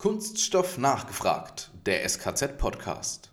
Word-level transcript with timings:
Kunststoff 0.00 0.78
nachgefragt, 0.78 1.72
der 1.84 2.08
SKZ-Podcast. 2.08 3.32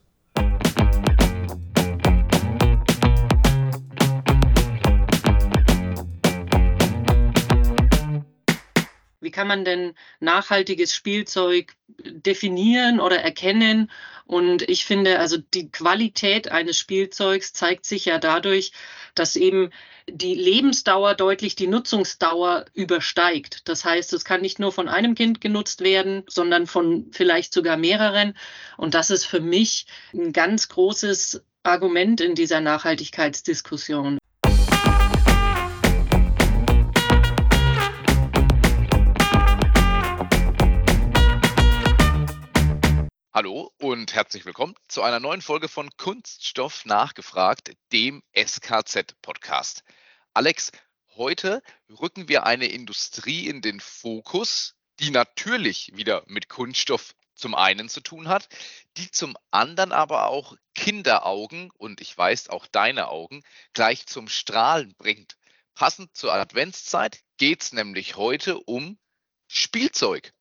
Wie 9.19 9.29
kann 9.29 9.47
man 9.47 9.63
denn 9.63 9.93
nachhaltiges 10.19 10.95
Spielzeug 10.95 11.75
definieren 11.99 12.99
oder 12.99 13.19
erkennen? 13.19 13.91
Und 14.25 14.63
ich 14.63 14.85
finde, 14.85 15.19
also 15.19 15.37
die 15.37 15.69
Qualität 15.69 16.51
eines 16.51 16.79
Spielzeugs 16.79 17.53
zeigt 17.53 17.85
sich 17.85 18.05
ja 18.05 18.17
dadurch, 18.17 18.71
dass 19.13 19.35
eben 19.35 19.69
die 20.07 20.35
Lebensdauer 20.35 21.15
deutlich 21.15 21.55
die 21.55 21.67
Nutzungsdauer 21.67 22.65
übersteigt. 22.73 23.67
Das 23.67 23.85
heißt, 23.85 24.13
es 24.13 24.25
kann 24.25 24.41
nicht 24.41 24.59
nur 24.59 24.71
von 24.71 24.87
einem 24.87 25.15
Kind 25.15 25.41
genutzt 25.41 25.81
werden, 25.81 26.23
sondern 26.27 26.67
von 26.67 27.07
vielleicht 27.11 27.53
sogar 27.53 27.77
mehreren. 27.77 28.35
Und 28.77 28.93
das 28.93 29.09
ist 29.09 29.25
für 29.25 29.39
mich 29.39 29.85
ein 30.13 30.33
ganz 30.33 30.69
großes 30.69 31.43
Argument 31.63 32.21
in 32.21 32.35
dieser 32.35 32.61
Nachhaltigkeitsdiskussion. 32.61 34.19
Hallo 43.55 43.71
und 43.79 44.13
herzlich 44.13 44.45
willkommen 44.45 44.75
zu 44.89 45.01
einer 45.01 45.21
neuen 45.21 45.41
Folge 45.41 45.69
von 45.69 45.89
Kunststoff 45.95 46.83
nachgefragt, 46.83 47.71
dem 47.93 48.21
SKZ-Podcast. 48.37 49.85
Alex, 50.33 50.73
heute 51.15 51.63
rücken 51.87 52.27
wir 52.27 52.45
eine 52.45 52.65
Industrie 52.65 53.47
in 53.47 53.61
den 53.61 53.79
Fokus, 53.79 54.75
die 54.99 55.09
natürlich 55.09 55.93
wieder 55.95 56.23
mit 56.27 56.49
Kunststoff 56.49 57.15
zum 57.33 57.55
einen 57.55 57.87
zu 57.87 58.01
tun 58.01 58.27
hat, 58.27 58.49
die 58.97 59.09
zum 59.09 59.37
anderen 59.51 59.93
aber 59.93 60.27
auch 60.27 60.57
Kinderaugen 60.73 61.71
und 61.77 62.01
ich 62.01 62.17
weiß 62.17 62.49
auch 62.49 62.67
deine 62.67 63.07
Augen 63.07 63.41
gleich 63.71 64.05
zum 64.05 64.27
Strahlen 64.27 64.95
bringt. 64.97 65.37
Passend 65.75 66.13
zur 66.13 66.33
Adventszeit 66.33 67.21
geht 67.37 67.61
es 67.61 67.71
nämlich 67.71 68.17
heute 68.17 68.59
um 68.59 68.99
Spielzeug. 69.47 70.33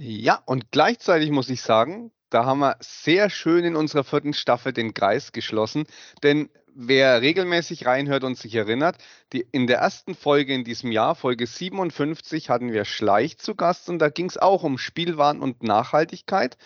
Ja, 0.00 0.42
und 0.46 0.72
gleichzeitig 0.72 1.30
muss 1.30 1.48
ich 1.50 1.62
sagen, 1.62 2.10
da 2.30 2.44
haben 2.44 2.60
wir 2.60 2.76
sehr 2.80 3.30
schön 3.30 3.64
in 3.64 3.76
unserer 3.76 4.02
vierten 4.02 4.32
Staffel 4.32 4.72
den 4.72 4.92
Kreis 4.92 5.30
geschlossen, 5.32 5.84
denn 6.22 6.50
wer 6.74 7.22
regelmäßig 7.22 7.86
reinhört 7.86 8.24
und 8.24 8.36
sich 8.36 8.56
erinnert, 8.56 8.96
die, 9.32 9.46
in 9.52 9.68
der 9.68 9.78
ersten 9.78 10.16
Folge 10.16 10.52
in 10.52 10.64
diesem 10.64 10.90
Jahr, 10.90 11.14
Folge 11.14 11.46
57, 11.46 12.50
hatten 12.50 12.72
wir 12.72 12.84
Schleich 12.84 13.38
zu 13.38 13.54
Gast 13.54 13.88
und 13.88 14.00
da 14.00 14.08
ging 14.08 14.26
es 14.26 14.36
auch 14.36 14.64
um 14.64 14.78
Spielwaren 14.78 15.40
und 15.40 15.62
Nachhaltigkeit. 15.62 16.56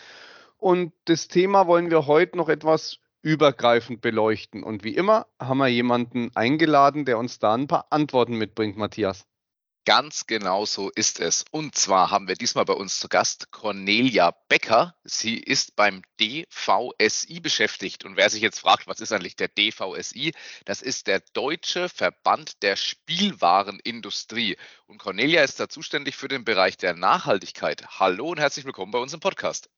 Und 0.56 0.92
das 1.04 1.28
Thema 1.28 1.66
wollen 1.66 1.90
wir 1.90 2.06
heute 2.06 2.38
noch 2.38 2.48
etwas 2.48 2.98
übergreifend 3.22 4.00
beleuchten. 4.00 4.62
Und 4.62 4.84
wie 4.84 4.94
immer 4.94 5.26
haben 5.38 5.58
wir 5.58 5.68
jemanden 5.68 6.30
eingeladen, 6.34 7.04
der 7.04 7.18
uns 7.18 7.38
da 7.38 7.54
ein 7.54 7.66
paar 7.66 7.86
Antworten 7.90 8.36
mitbringt, 8.36 8.78
Matthias. 8.78 9.26
Ganz 9.84 10.26
genau 10.26 10.66
so 10.66 10.90
ist 10.90 11.18
es. 11.18 11.44
Und 11.50 11.74
zwar 11.74 12.10
haben 12.10 12.28
wir 12.28 12.34
diesmal 12.34 12.66
bei 12.66 12.74
uns 12.74 13.00
zu 13.00 13.08
Gast 13.08 13.50
Cornelia 13.50 14.34
Becker. 14.48 14.94
Sie 15.02 15.38
ist 15.38 15.76
beim 15.76 16.02
DVSI 16.20 17.40
beschäftigt. 17.40 18.04
Und 18.04 18.16
wer 18.16 18.28
sich 18.28 18.42
jetzt 18.42 18.60
fragt, 18.60 18.86
was 18.86 19.00
ist 19.00 19.12
eigentlich 19.12 19.36
der 19.36 19.48
DVSI? 19.48 20.34
Das 20.66 20.82
ist 20.82 21.06
der 21.06 21.22
Deutsche 21.32 21.88
Verband 21.88 22.62
der 22.62 22.76
Spielwarenindustrie. 22.76 24.58
Und 24.86 24.98
Cornelia 24.98 25.42
ist 25.42 25.58
da 25.58 25.68
zuständig 25.68 26.16
für 26.16 26.28
den 26.28 26.44
Bereich 26.44 26.76
der 26.76 26.94
Nachhaltigkeit. 26.94 27.98
Hallo 27.98 28.28
und 28.28 28.40
herzlich 28.40 28.66
willkommen 28.66 28.92
bei 28.92 28.98
uns 28.98 29.14
im 29.14 29.20
Podcast. 29.20 29.70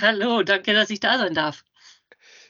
Hallo, 0.00 0.42
danke, 0.42 0.72
dass 0.72 0.88
ich 0.88 1.00
da 1.00 1.18
sein 1.18 1.34
darf. 1.34 1.64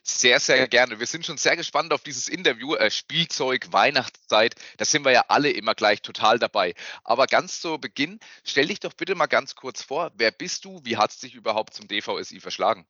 Sehr, 0.06 0.38
sehr 0.38 0.68
gerne. 0.68 1.00
Wir 1.00 1.06
sind 1.06 1.24
schon 1.24 1.38
sehr 1.38 1.56
gespannt 1.56 1.90
auf 1.94 2.02
dieses 2.02 2.28
Interview. 2.28 2.74
Äh, 2.74 2.90
Spielzeug, 2.90 3.72
Weihnachtszeit, 3.72 4.54
da 4.76 4.84
sind 4.84 5.02
wir 5.02 5.12
ja 5.12 5.24
alle 5.28 5.50
immer 5.50 5.74
gleich 5.74 6.02
total 6.02 6.38
dabei. 6.38 6.74
Aber 7.04 7.26
ganz 7.26 7.62
zu 7.62 7.78
Beginn, 7.78 8.20
stell 8.44 8.66
dich 8.66 8.80
doch 8.80 8.92
bitte 8.92 9.14
mal 9.14 9.26
ganz 9.28 9.54
kurz 9.54 9.82
vor. 9.82 10.12
Wer 10.14 10.30
bist 10.30 10.66
du? 10.66 10.80
Wie 10.84 10.98
hat 10.98 11.10
es 11.10 11.20
dich 11.20 11.34
überhaupt 11.34 11.72
zum 11.72 11.88
DVSI 11.88 12.40
verschlagen? 12.40 12.86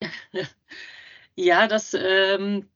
Ja, 1.38 1.68
das 1.68 1.92
ähm, 1.92 2.70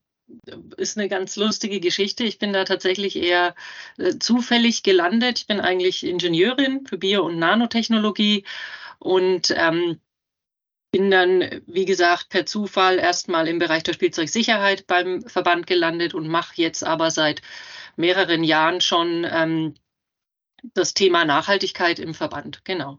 ist 0.76 0.98
eine 0.98 1.08
ganz 1.08 1.36
lustige 1.36 1.80
Geschichte. 1.80 2.24
Ich 2.24 2.38
bin 2.38 2.52
da 2.52 2.64
tatsächlich 2.64 3.16
eher 3.16 3.54
äh, 3.96 4.18
zufällig 4.18 4.82
gelandet. 4.82 5.38
Ich 5.38 5.46
bin 5.46 5.60
eigentlich 5.60 6.04
Ingenieurin 6.04 6.86
für 6.86 6.98
Bio- 6.98 7.24
und 7.24 7.38
Nanotechnologie 7.38 8.44
und 8.98 9.50
ähm, 9.56 9.98
bin 10.90 11.10
dann, 11.10 11.62
wie 11.66 11.84
gesagt, 11.84 12.30
per 12.30 12.46
Zufall 12.46 12.98
erstmal 12.98 13.46
im 13.48 13.58
Bereich 13.58 13.82
der 13.82 13.92
Spielzeugsicherheit 13.92 14.86
beim 14.86 15.22
Verband 15.22 15.66
gelandet 15.66 16.14
und 16.14 16.28
mache 16.28 16.54
jetzt 16.56 16.84
aber 16.84 17.10
seit 17.10 17.42
mehreren 17.96 18.42
Jahren 18.42 18.80
schon 18.80 19.26
ähm, 19.30 19.74
das 20.74 20.94
Thema 20.94 21.24
Nachhaltigkeit 21.24 21.98
im 21.98 22.14
Verband. 22.14 22.64
Genau. 22.64 22.98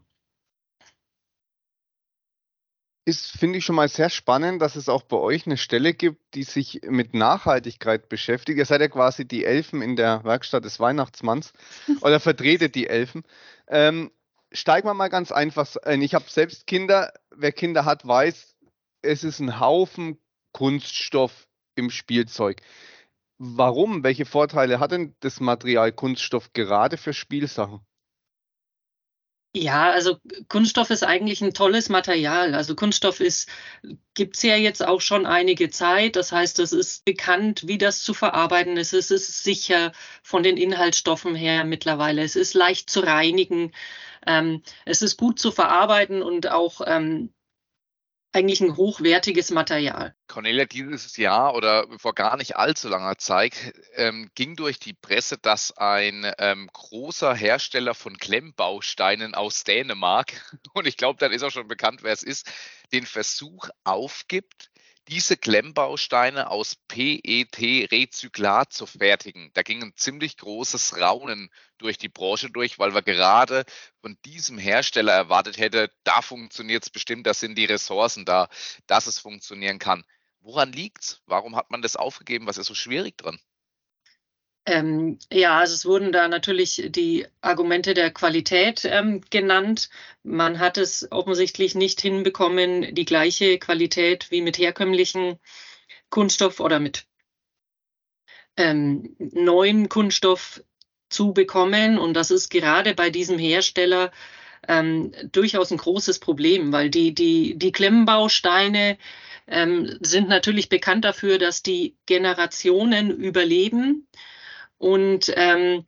Ist, 3.04 3.32
finde 3.32 3.58
ich 3.58 3.64
schon 3.64 3.74
mal 3.74 3.88
sehr 3.88 4.10
spannend, 4.10 4.62
dass 4.62 4.76
es 4.76 4.88
auch 4.88 5.02
bei 5.02 5.16
euch 5.16 5.44
eine 5.44 5.56
Stelle 5.56 5.92
gibt, 5.92 6.34
die 6.34 6.44
sich 6.44 6.82
mit 6.84 7.14
Nachhaltigkeit 7.14 8.08
beschäftigt. 8.08 8.58
Ihr 8.58 8.64
seid 8.64 8.80
ja 8.80 8.86
quasi 8.86 9.26
die 9.26 9.44
Elfen 9.44 9.82
in 9.82 9.96
der 9.96 10.22
Werkstatt 10.22 10.64
des 10.64 10.78
Weihnachtsmanns 10.78 11.52
oder 12.00 12.20
vertretet 12.20 12.76
die 12.76 12.86
Elfen. 12.86 13.24
Ähm, 13.66 14.12
steigen 14.52 14.88
wir 14.88 14.94
mal 14.94 15.08
ganz 15.08 15.32
einfach 15.32 15.68
ein. 15.84 16.02
Ich 16.02 16.14
habe 16.14 16.24
selbst 16.28 16.66
Kinder. 16.66 17.12
Wer 17.34 17.52
Kinder 17.52 17.84
hat, 17.84 18.06
weiß, 18.06 18.56
es 19.02 19.24
ist 19.24 19.40
ein 19.40 19.60
Haufen 19.60 20.18
Kunststoff 20.52 21.48
im 21.74 21.90
Spielzeug. 21.90 22.60
Warum? 23.38 24.04
Welche 24.04 24.24
Vorteile 24.26 24.78
hat 24.78 24.92
denn 24.92 25.16
das 25.20 25.40
Material 25.40 25.92
Kunststoff 25.92 26.52
gerade 26.52 26.96
für 26.96 27.12
Spielsachen? 27.12 27.80
Ja, 29.54 29.90
also 29.90 30.16
Kunststoff 30.48 30.88
ist 30.88 31.02
eigentlich 31.02 31.42
ein 31.42 31.52
tolles 31.52 31.90
Material. 31.90 32.54
Also 32.54 32.74
Kunststoff 32.74 33.20
ist, 33.20 33.50
gibt 34.14 34.36
es 34.36 34.42
ja 34.42 34.56
jetzt 34.56 34.82
auch 34.82 35.02
schon 35.02 35.26
einige 35.26 35.68
Zeit. 35.68 36.16
Das 36.16 36.32
heißt, 36.32 36.58
es 36.58 36.72
ist 36.72 37.04
bekannt, 37.04 37.66
wie 37.66 37.76
das 37.76 38.02
zu 38.02 38.14
verarbeiten 38.14 38.78
ist. 38.78 38.94
Es 38.94 39.10
ist 39.10 39.44
sicher 39.44 39.92
von 40.22 40.42
den 40.42 40.56
Inhaltsstoffen 40.56 41.34
her 41.34 41.64
mittlerweile. 41.64 42.22
Es 42.22 42.34
ist 42.34 42.54
leicht 42.54 42.88
zu 42.88 43.00
reinigen. 43.00 43.72
Ähm, 44.26 44.62
es 44.84 45.02
ist 45.02 45.16
gut 45.16 45.38
zu 45.38 45.50
verarbeiten 45.50 46.22
und 46.22 46.50
auch 46.50 46.80
ähm, 46.86 47.32
eigentlich 48.32 48.60
ein 48.60 48.76
hochwertiges 48.76 49.50
Material. 49.50 50.14
Cornelia, 50.26 50.64
dieses 50.64 51.16
Jahr 51.16 51.54
oder 51.54 51.86
vor 51.98 52.14
gar 52.14 52.36
nicht 52.36 52.56
allzu 52.56 52.88
langer 52.88 53.18
Zeit 53.18 53.74
ähm, 53.94 54.30
ging 54.34 54.56
durch 54.56 54.78
die 54.78 54.94
Presse, 54.94 55.36
dass 55.36 55.76
ein 55.76 56.32
ähm, 56.38 56.68
großer 56.72 57.34
Hersteller 57.34 57.94
von 57.94 58.16
Klemmbausteinen 58.16 59.34
aus 59.34 59.64
Dänemark, 59.64 60.32
und 60.72 60.86
ich 60.86 60.96
glaube, 60.96 61.18
dann 61.18 61.32
ist 61.32 61.42
auch 61.42 61.50
schon 61.50 61.68
bekannt, 61.68 62.02
wer 62.02 62.12
es 62.12 62.22
ist, 62.22 62.50
den 62.92 63.04
Versuch 63.04 63.68
aufgibt, 63.84 64.70
diese 65.08 65.36
Klemmbausteine 65.36 66.50
aus 66.50 66.76
PET-Rezyklat 66.88 68.72
zu 68.72 68.86
fertigen. 68.86 69.50
Da 69.54 69.62
ging 69.62 69.82
ein 69.82 69.92
ziemlich 69.96 70.36
großes 70.36 70.98
Raunen 71.00 71.50
durch 71.78 71.98
die 71.98 72.08
Branche 72.08 72.50
durch, 72.50 72.78
weil 72.78 72.94
wir 72.94 73.02
gerade 73.02 73.64
von 74.00 74.16
diesem 74.24 74.58
Hersteller 74.58 75.12
erwartet 75.12 75.58
hätte, 75.58 75.90
da 76.04 76.22
funktioniert 76.22 76.84
es 76.84 76.90
bestimmt, 76.90 77.26
da 77.26 77.34
sind 77.34 77.56
die 77.56 77.64
Ressourcen 77.64 78.24
da, 78.24 78.48
dass 78.86 79.06
es 79.06 79.18
funktionieren 79.18 79.78
kann. 79.78 80.04
Woran 80.40 80.72
liegt 80.72 81.02
es? 81.02 81.22
Warum 81.26 81.56
hat 81.56 81.70
man 81.70 81.82
das 81.82 81.96
aufgegeben? 81.96 82.46
Was 82.46 82.58
ist 82.58 82.66
so 82.66 82.74
schwierig 82.74 83.18
dran? 83.18 83.38
Ähm, 84.64 85.18
ja, 85.32 85.58
also 85.58 85.74
es 85.74 85.84
wurden 85.86 86.12
da 86.12 86.28
natürlich 86.28 86.84
die 86.88 87.26
Argumente 87.40 87.94
der 87.94 88.12
Qualität 88.12 88.84
ähm, 88.84 89.20
genannt. 89.28 89.90
Man 90.22 90.60
hat 90.60 90.78
es 90.78 91.10
offensichtlich 91.10 91.74
nicht 91.74 92.00
hinbekommen, 92.00 92.94
die 92.94 93.04
gleiche 93.04 93.58
Qualität 93.58 94.30
wie 94.30 94.40
mit 94.40 94.58
herkömmlichen 94.58 95.40
Kunststoff 96.10 96.60
oder 96.60 96.78
mit 96.78 97.06
ähm, 98.56 99.16
neuem 99.18 99.88
Kunststoff 99.88 100.62
zu 101.08 101.32
bekommen. 101.32 101.98
Und 101.98 102.14
das 102.14 102.30
ist 102.30 102.48
gerade 102.48 102.94
bei 102.94 103.10
diesem 103.10 103.38
Hersteller 103.38 104.12
ähm, 104.68 105.12
durchaus 105.32 105.72
ein 105.72 105.78
großes 105.78 106.20
Problem, 106.20 106.72
weil 106.72 106.88
die, 106.88 107.14
die, 107.14 107.58
die 107.58 107.72
Klemmbausteine 107.72 108.96
ähm, 109.48 109.98
sind 110.00 110.28
natürlich 110.28 110.68
bekannt 110.68 111.04
dafür, 111.04 111.38
dass 111.38 111.64
die 111.64 111.96
Generationen 112.06 113.10
überleben 113.10 114.06
und 114.82 115.32
ähm, 115.36 115.86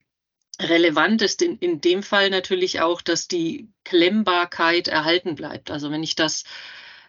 relevant 0.61 1.20
ist 1.20 1.43
in, 1.43 1.58
in 1.58 1.81
dem 1.81 2.05
Fall 2.05 2.31
natürlich 2.31 2.81
auch, 2.81 3.02
dass 3.02 3.26
die 3.26 3.69
Klemmbarkeit 3.82 4.87
erhalten 4.87 5.35
bleibt. 5.35 5.73
Also 5.73 5.91
wenn 5.91 6.05
ich 6.05 6.14
das 6.14 6.44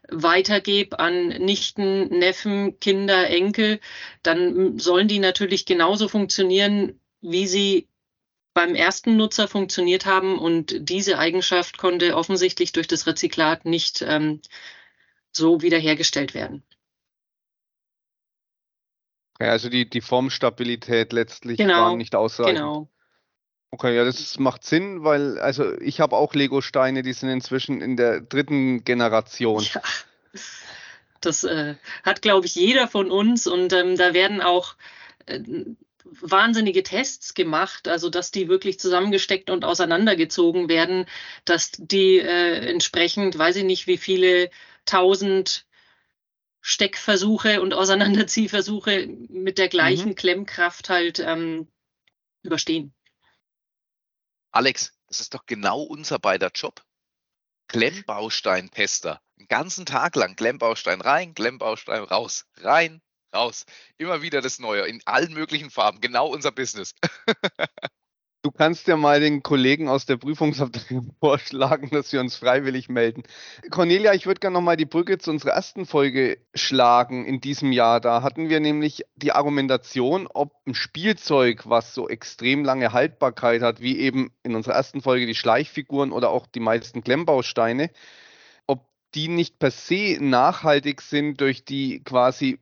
weitergebe 0.10 0.98
an 0.98 1.28
Nichten, 1.28 2.08
Neffen, 2.08 2.80
Kinder, 2.80 3.30
Enkel, 3.30 3.80
dann 4.24 4.80
sollen 4.80 5.08
die 5.08 5.20
natürlich 5.20 5.66
genauso 5.68 6.08
funktionieren, 6.08 7.00
wie 7.22 7.46
sie 7.46 7.88
beim 8.56 8.74
ersten 8.74 9.16
Nutzer 9.16 9.48
funktioniert 9.48 10.08
haben 10.08 10.40
und 10.40 10.90
diese 10.90 11.20
Eigenschaft 11.20 11.78
konnte 11.78 12.16
offensichtlich 12.16 12.72
durch 12.72 12.88
das 12.88 13.06
Rezyklat 13.06 13.66
nicht 13.66 14.02
ähm, 14.02 14.42
so 15.32 15.62
wiederhergestellt 15.62 16.34
werden. 16.34 16.64
Ja, 19.40 19.50
also 19.50 19.70
die, 19.70 19.90
die 19.90 20.02
Formstabilität 20.02 21.14
letztlich 21.14 21.58
Genau, 21.58 21.78
war 21.78 21.96
nicht 21.96 22.16
ausreichend. 22.16 22.58
Genau. 22.58 22.90
Okay, 23.72 23.96
ja, 23.96 24.06
das 24.06 24.40
macht 24.40 24.64
Sinn, 24.64 25.04
weil 25.04 25.38
also 25.40 25.78
ich 25.82 26.00
habe 26.00 26.16
auch 26.16 26.34
Lego-Steine, 26.34 27.02
die 27.02 27.12
sind 27.12 27.30
inzwischen 27.30 27.82
in 27.82 27.98
der 27.98 28.22
dritten 28.22 28.86
Generation. 28.86 29.62
Ja, 29.74 29.82
das 31.20 31.44
äh, 31.44 31.76
hat, 32.04 32.22
glaube 32.22 32.46
ich, 32.46 32.56
jeder 32.56 32.88
von 32.88 33.12
uns 33.12 33.48
und 33.48 33.74
ähm, 33.74 33.98
da 33.98 34.14
werden 34.14 34.42
auch 34.42 34.76
äh, 35.26 35.42
wahnsinnige 36.06 36.84
Tests 36.84 37.34
gemacht, 37.34 37.88
also 37.88 38.10
dass 38.10 38.32
die 38.32 38.48
wirklich 38.48 38.80
zusammengesteckt 38.80 39.50
und 39.50 39.66
auseinandergezogen 39.66 40.70
werden, 40.70 41.06
dass 41.44 41.72
die 41.78 42.20
äh, 42.20 42.70
entsprechend, 42.70 43.38
weiß 43.38 43.58
ich 43.58 43.64
nicht, 43.64 43.88
wie 43.88 43.98
viele 43.98 44.50
tausend 44.86 45.66
Steckversuche 46.68 47.62
und 47.62 47.76
Auseinanderziehversuche 47.76 49.06
mit 49.30 49.60
der 49.60 49.70
gleichen 49.70 50.10
Mhm. 50.10 50.16
Klemmkraft 50.16 50.90
halt 50.90 51.20
ähm, 51.20 51.68
überstehen. 52.42 52.92
Alex, 54.52 54.92
das 55.06 55.20
ist 55.20 55.36
doch 55.36 55.46
genau 55.46 55.84
unser 55.84 56.18
beider 56.18 56.50
Job. 56.56 56.84
Klemmbausteinpester. 57.68 59.22
Den 59.38 59.48
ganzen 59.48 59.86
Tag 59.86 60.16
lang 60.16 60.36
Klemmbaustein 60.36 61.02
rein, 61.02 61.36
Klemmbaustein 61.36 62.04
raus, 62.04 62.48
rein, 62.58 63.00
raus. 63.32 63.68
Immer 63.98 64.24
wieder 64.24 64.42
das 64.42 64.58
Neue 64.58 64.88
in 64.88 65.04
allen 65.06 65.34
möglichen 65.34 65.70
Farben. 65.70 66.02
Genau 66.02 66.28
unser 66.30 66.52
Business. 66.52 66.96
Du 68.46 68.52
kannst 68.52 68.88
ja 68.88 68.96
mal 68.96 69.20
den 69.20 69.42
Kollegen 69.42 69.90
aus 69.90 70.06
der 70.06 70.18
Prüfungsabteilung 70.18 71.16
vorschlagen, 71.20 71.90
dass 71.90 72.14
wir 72.14 72.20
uns 72.20 72.36
freiwillig 72.36 72.90
melden. 72.90 73.24
Cornelia, 73.72 74.14
ich 74.14 74.28
würde 74.28 74.40
gerne 74.40 74.54
nochmal 74.54 74.78
die 74.78 74.86
Brücke 74.86 75.18
zu 75.18 75.32
unserer 75.32 75.54
ersten 75.54 75.88
Folge 75.88 76.38
schlagen 76.54 77.26
in 77.26 77.42
diesem 77.42 77.72
Jahr. 77.72 78.00
Da 78.00 78.22
hatten 78.22 78.48
wir 78.48 78.60
nämlich 78.60 79.04
die 79.16 79.32
Argumentation, 79.32 80.28
ob 80.32 80.54
ein 80.68 80.76
Spielzeug, 80.76 81.68
was 81.68 81.96
so 81.96 82.08
extrem 82.08 82.64
lange 82.64 82.94
Haltbarkeit 82.94 83.64
hat, 83.64 83.82
wie 83.82 83.98
eben 83.98 84.30
in 84.44 84.54
unserer 84.54 84.76
ersten 84.76 85.02
Folge 85.02 85.26
die 85.26 85.34
Schleichfiguren 85.34 86.12
oder 86.12 86.30
auch 86.30 86.46
die 86.46 86.60
meisten 86.60 87.04
Klemmbausteine, 87.04 87.90
ob 88.68 88.86
die 89.16 89.28
nicht 89.28 89.58
per 89.58 89.72
se 89.72 90.20
nachhaltig 90.22 91.02
sind 91.02 91.42
durch 91.42 91.66
die 91.66 92.04
quasi 92.04 92.60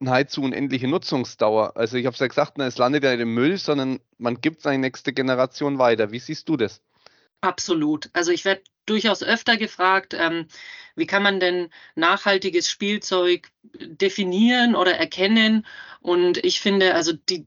nahezu 0.00 0.42
unendliche 0.42 0.88
Nutzungsdauer. 0.88 1.76
Also 1.76 1.96
ich 1.96 2.06
habe 2.06 2.14
es 2.14 2.20
ja 2.20 2.26
gesagt, 2.26 2.58
es 2.58 2.78
landet 2.78 3.04
ja 3.04 3.10
nicht 3.12 3.20
im 3.20 3.34
Müll, 3.34 3.56
sondern 3.58 4.00
man 4.18 4.40
gibt 4.40 4.60
es 4.60 4.66
an 4.66 4.80
nächste 4.80 5.12
Generation 5.12 5.78
weiter. 5.78 6.10
Wie 6.10 6.18
siehst 6.18 6.48
du 6.48 6.56
das? 6.56 6.82
Absolut. 7.42 8.10
Also 8.12 8.32
ich 8.32 8.44
werde 8.44 8.62
durchaus 8.86 9.22
öfter 9.22 9.56
gefragt, 9.56 10.14
ähm, 10.18 10.46
wie 10.96 11.06
kann 11.06 11.22
man 11.22 11.40
denn 11.40 11.70
nachhaltiges 11.94 12.68
Spielzeug 12.68 13.50
definieren 13.62 14.74
oder 14.74 14.96
erkennen? 14.96 15.66
Und 16.00 16.38
ich 16.44 16.60
finde, 16.60 16.94
also 16.94 17.12
die 17.12 17.46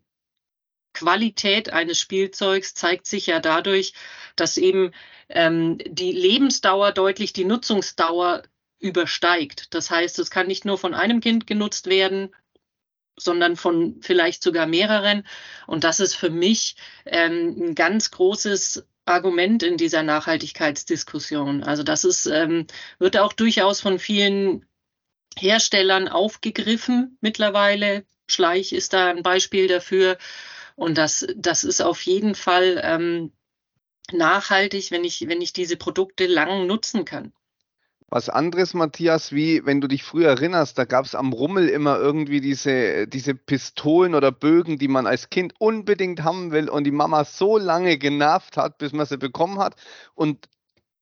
Qualität 0.93 1.73
eines 1.73 1.99
Spielzeugs 1.99 2.75
zeigt 2.75 3.07
sich 3.07 3.27
ja 3.27 3.39
dadurch, 3.39 3.93
dass 4.35 4.57
eben 4.57 4.91
ähm, 5.29 5.79
die 5.87 6.11
Lebensdauer 6.11 6.91
deutlich 6.91 7.33
die 7.33 7.45
Nutzungsdauer 7.45 8.43
übersteigt. 8.79 9.73
Das 9.73 9.89
heißt, 9.89 10.19
es 10.19 10.29
kann 10.29 10.47
nicht 10.47 10.65
nur 10.65 10.77
von 10.77 10.93
einem 10.93 11.19
Kind 11.19 11.47
genutzt 11.47 11.87
werden, 11.87 12.33
sondern 13.17 13.55
von 13.55 13.99
vielleicht 14.01 14.43
sogar 14.43 14.65
mehreren. 14.65 15.25
Und 15.67 15.83
das 15.83 15.99
ist 15.99 16.15
für 16.15 16.29
mich 16.29 16.75
ähm, 17.05 17.55
ein 17.59 17.75
ganz 17.75 18.11
großes 18.11 18.85
Argument 19.05 19.63
in 19.63 19.77
dieser 19.77 20.03
Nachhaltigkeitsdiskussion. 20.03 21.63
Also 21.63 21.83
das 21.83 22.03
ist, 22.03 22.25
ähm, 22.25 22.67
wird 22.99 23.17
auch 23.17 23.33
durchaus 23.33 23.81
von 23.81 23.99
vielen 23.99 24.65
Herstellern 25.37 26.07
aufgegriffen 26.07 27.17
mittlerweile. 27.21 28.05
Schleich 28.27 28.71
ist 28.73 28.93
da 28.93 29.09
ein 29.09 29.23
Beispiel 29.23 29.67
dafür. 29.67 30.17
Und 30.75 30.97
das, 30.97 31.27
das 31.35 31.63
ist 31.63 31.81
auf 31.81 32.01
jeden 32.01 32.35
Fall 32.35 32.81
ähm, 32.83 33.31
nachhaltig, 34.11 34.91
wenn 34.91 35.03
ich, 35.03 35.27
wenn 35.27 35.41
ich 35.41 35.53
diese 35.53 35.77
Produkte 35.77 36.25
lang 36.25 36.65
nutzen 36.67 37.05
kann. 37.05 37.33
Was 38.09 38.29
anderes, 38.29 38.73
Matthias, 38.73 39.31
wie 39.31 39.65
wenn 39.65 39.81
du 39.81 39.87
dich 39.87 40.03
früher 40.03 40.29
erinnerst, 40.29 40.77
da 40.77 40.85
gab 40.85 41.05
es 41.05 41.15
am 41.15 41.33
Rummel 41.33 41.67
immer 41.67 41.97
irgendwie 41.97 42.41
diese, 42.41 43.07
diese 43.07 43.33
Pistolen 43.33 44.13
oder 44.13 44.31
Bögen, 44.31 44.77
die 44.77 44.87
man 44.87 45.07
als 45.07 45.29
Kind 45.29 45.53
unbedingt 45.59 46.23
haben 46.23 46.51
will 46.51 46.69
und 46.69 46.83
die 46.83 46.91
Mama 46.91 47.25
so 47.25 47.57
lange 47.57 47.97
genervt 47.97 48.57
hat, 48.57 48.77
bis 48.77 48.93
man 48.93 49.05
sie 49.05 49.17
bekommen 49.17 49.59
hat 49.59 49.75
und 50.13 50.47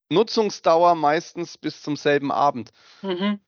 Nutzungsdauer 0.10 0.96
meistens 0.96 1.58
bis 1.58 1.82
zum 1.82 1.96
selben 1.96 2.32
Abend. 2.32 2.72
Mhm. 3.02 3.40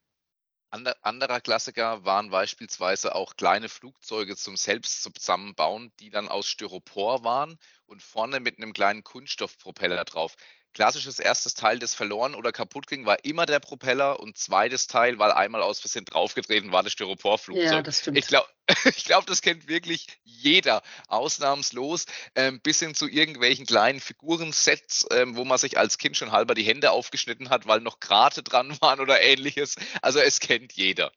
Ander, 0.74 0.96
anderer 1.04 1.40
Klassiker 1.40 2.04
waren 2.04 2.32
beispielsweise 2.32 3.14
auch 3.14 3.36
kleine 3.36 3.70
Flugzeuge 3.70 4.36
zum 4.36 4.58
selbst 4.58 5.04
zusammenbauen, 5.04 5.94
die 6.00 6.10
dann 6.10 6.30
aus 6.30 6.48
Styropor 6.48 7.24
waren 7.24 7.60
und 7.86 8.02
vorne 8.02 8.40
mit 8.40 8.58
einem 8.58 8.74
kleinen 8.74 9.04
Kunststoffpropeller 9.04 10.04
drauf. 10.06 10.36
Klassisches 10.74 11.20
erstes 11.20 11.54
Teil, 11.54 11.78
das 11.78 11.94
verloren 11.94 12.34
oder 12.34 12.52
kaputt 12.52 12.88
ging, 12.88 13.06
war 13.06 13.24
immer 13.24 13.46
der 13.46 13.60
Propeller 13.60 14.20
und 14.20 14.38
zweites 14.38 14.88
Teil, 14.88 15.20
weil 15.20 15.32
einmal 15.32 15.62
aus 15.62 15.80
Versehen 15.80 16.06
draufgetreten 16.06 16.72
war, 16.72 16.82
das 16.82 16.94
Styroporflugzeug. 16.94 17.66
Ja, 17.72 17.82
das 17.84 18.00
stimmt. 18.00 18.18
Ich 18.18 18.28
glaube, 18.28 18.48
ich 18.86 19.06
glaub, 19.06 19.26
das 19.28 19.42
kennt 19.42 19.68
wirklich 19.68 20.08
jeder, 20.24 20.82
ausnahmslos, 21.08 22.06
ähm, 22.36 22.60
bis 22.62 22.80
hin 22.80 22.96
zu 22.96 23.08
irgendwelchen 23.08 23.66
kleinen 23.68 24.00
Figurensets, 24.00 25.06
ähm, 25.12 25.36
wo 25.36 25.46
man 25.46 25.60
sich 25.60 25.78
als 25.78 26.00
Kind 26.00 26.18
schon 26.18 26.32
halber 26.32 26.56
die 26.56 26.64
Hände 26.64 26.92
aufgeschnitten 26.92 27.50
hat, 27.50 27.68
weil 27.68 27.82
noch 27.82 28.00
Grate 28.00 28.42
dran 28.42 28.76
waren 28.82 29.00
oder 29.00 29.22
ähnliches. 29.22 29.76
Also 30.02 30.20
es 30.20 30.40
kennt 30.40 30.74
jeder. 30.74 31.12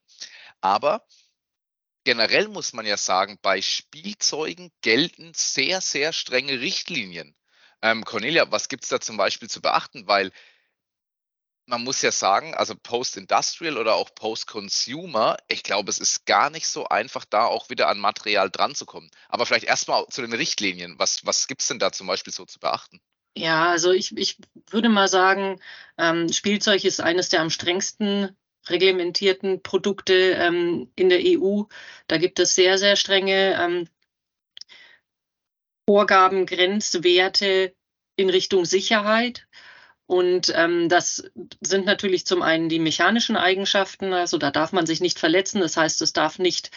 Aber 0.61 1.07
generell 2.05 2.49
muss 2.49 2.73
man 2.73 2.85
ja 2.85 2.97
sagen, 2.97 3.39
bei 3.41 3.63
Spielzeugen 3.63 4.71
gelten 4.83 5.33
sehr, 5.35 5.81
sehr 5.81 6.13
strenge 6.13 6.61
Richtlinien. 6.61 7.35
Ähm, 7.83 8.05
Cornelia, 8.05 8.51
was 8.51 8.69
gibt 8.69 8.85
es 8.85 8.91
da 8.91 9.01
zum 9.01 9.17
Beispiel 9.17 9.49
zu 9.49 9.61
beachten? 9.61 10.07
Weil 10.07 10.33
man 11.67 11.83
muss 11.83 12.01
ja 12.03 12.13
sagen, 12.13 12.55
also 12.55 12.75
Post-Industrial 12.77 13.77
oder 13.77 13.95
auch 13.97 14.15
Post-Consumer, 14.15 15.37
ich 15.49 15.63
glaube, 15.63 15.91
es 15.91 15.99
ist 15.99 16.25
gar 16.25 16.49
nicht 16.51 16.69
so 16.69 16.89
einfach, 16.89 17.25
da 17.25 17.45
auch 17.47 17.71
wieder 17.71 17.89
an 17.89 17.99
Material 17.99 18.51
dran 18.51 18.75
zu 18.75 18.87
kommen. 18.87 19.11
Aber 19.29 19.47
vielleicht 19.47 19.65
erstmal 19.65 20.07
zu 20.09 20.23
den 20.23 20.33
Richtlinien. 20.33 20.95
Was, 20.99 21.27
was 21.27 21.49
gibt 21.49 21.63
es 21.63 21.69
denn 21.69 21.79
da 21.79 21.93
zum 21.93 22.07
Beispiel 22.07 22.33
so 22.33 22.45
zu 22.45 22.61
beachten? 22.61 23.01
Ja, 23.37 23.69
also 23.71 23.93
ich, 23.93 24.17
ich 24.17 24.39
würde 24.71 24.89
mal 24.89 25.09
sagen, 25.09 25.61
ähm, 25.99 26.33
Spielzeug 26.33 26.85
ist 26.85 27.01
eines 27.01 27.29
der 27.29 27.43
am 27.43 27.51
strengsten 27.51 28.37
reglementierten 28.69 29.63
Produkte 29.63 30.15
ähm, 30.15 30.91
in 30.97 31.09
der 31.09 31.21
EU. 31.25 31.65
Da 32.07 32.17
gibt 32.19 32.39
es 32.39 32.55
sehr, 32.55 32.79
sehr 32.79 32.97
strenge 32.97 33.55
ähm, 33.61 33.89
Vorgaben, 35.89 36.47
Grenzwerte 36.47 37.75
in 38.17 38.31
Richtung 38.31 38.65
Sicherheit. 38.65 39.47
Und 40.07 40.53
ähm, 40.55 40.89
das 40.89 41.25
sind 41.61 41.85
natürlich 41.85 42.27
zum 42.27 42.43
einen 42.43 42.69
die 42.69 42.79
mechanischen 42.79 43.37
Eigenschaften, 43.37 44.13
also 44.13 44.39
da 44.39 44.51
darf 44.51 44.73
man 44.73 44.87
sich 44.87 45.01
nicht 45.01 45.19
verletzen, 45.19 45.61
das 45.61 45.77
heißt, 45.77 46.01
es 46.01 46.13
darf 46.13 46.39
nicht 46.39 46.71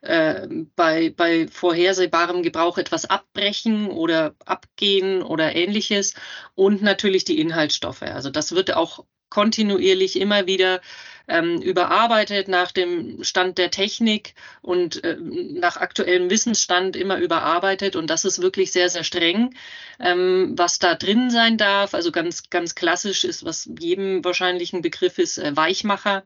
äh, 0.00 0.46
bei, 0.76 1.10
bei 1.10 1.48
vorhersehbarem 1.48 2.42
Gebrauch 2.42 2.78
etwas 2.78 3.04
abbrechen 3.04 3.88
oder 3.90 4.36
abgehen 4.44 5.22
oder 5.22 5.56
ähnliches. 5.56 6.14
Und 6.54 6.82
natürlich 6.82 7.24
die 7.24 7.40
Inhaltsstoffe. 7.40 8.02
Also 8.02 8.30
das 8.30 8.52
wird 8.52 8.74
auch 8.74 9.04
kontinuierlich 9.28 10.20
immer 10.20 10.46
wieder 10.46 10.80
ähm, 11.28 11.60
überarbeitet 11.60 12.48
nach 12.48 12.72
dem 12.72 13.22
Stand 13.22 13.58
der 13.58 13.70
Technik 13.70 14.34
und 14.62 15.04
äh, 15.04 15.16
nach 15.20 15.76
aktuellem 15.76 16.30
Wissensstand 16.30 16.96
immer 16.96 17.18
überarbeitet. 17.18 17.96
Und 17.96 18.08
das 18.08 18.24
ist 18.24 18.42
wirklich 18.42 18.72
sehr, 18.72 18.88
sehr 18.88 19.04
streng, 19.04 19.54
ähm, 20.00 20.54
was 20.56 20.78
da 20.78 20.94
drin 20.94 21.30
sein 21.30 21.58
darf. 21.58 21.94
Also 21.94 22.10
ganz, 22.12 22.50
ganz 22.50 22.74
klassisch 22.74 23.24
ist, 23.24 23.44
was 23.44 23.70
jedem 23.78 24.24
wahrscheinlich 24.24 24.72
ein 24.72 24.82
Begriff 24.82 25.18
ist, 25.18 25.38
äh, 25.38 25.54
Weichmacher. 25.56 26.24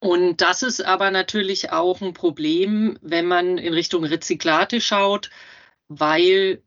Und 0.00 0.40
das 0.40 0.62
ist 0.62 0.82
aber 0.82 1.10
natürlich 1.10 1.72
auch 1.72 2.00
ein 2.00 2.14
Problem, 2.14 2.98
wenn 3.02 3.26
man 3.26 3.58
in 3.58 3.74
Richtung 3.74 4.04
Rezyklate 4.04 4.80
schaut, 4.80 5.30
weil 5.88 6.62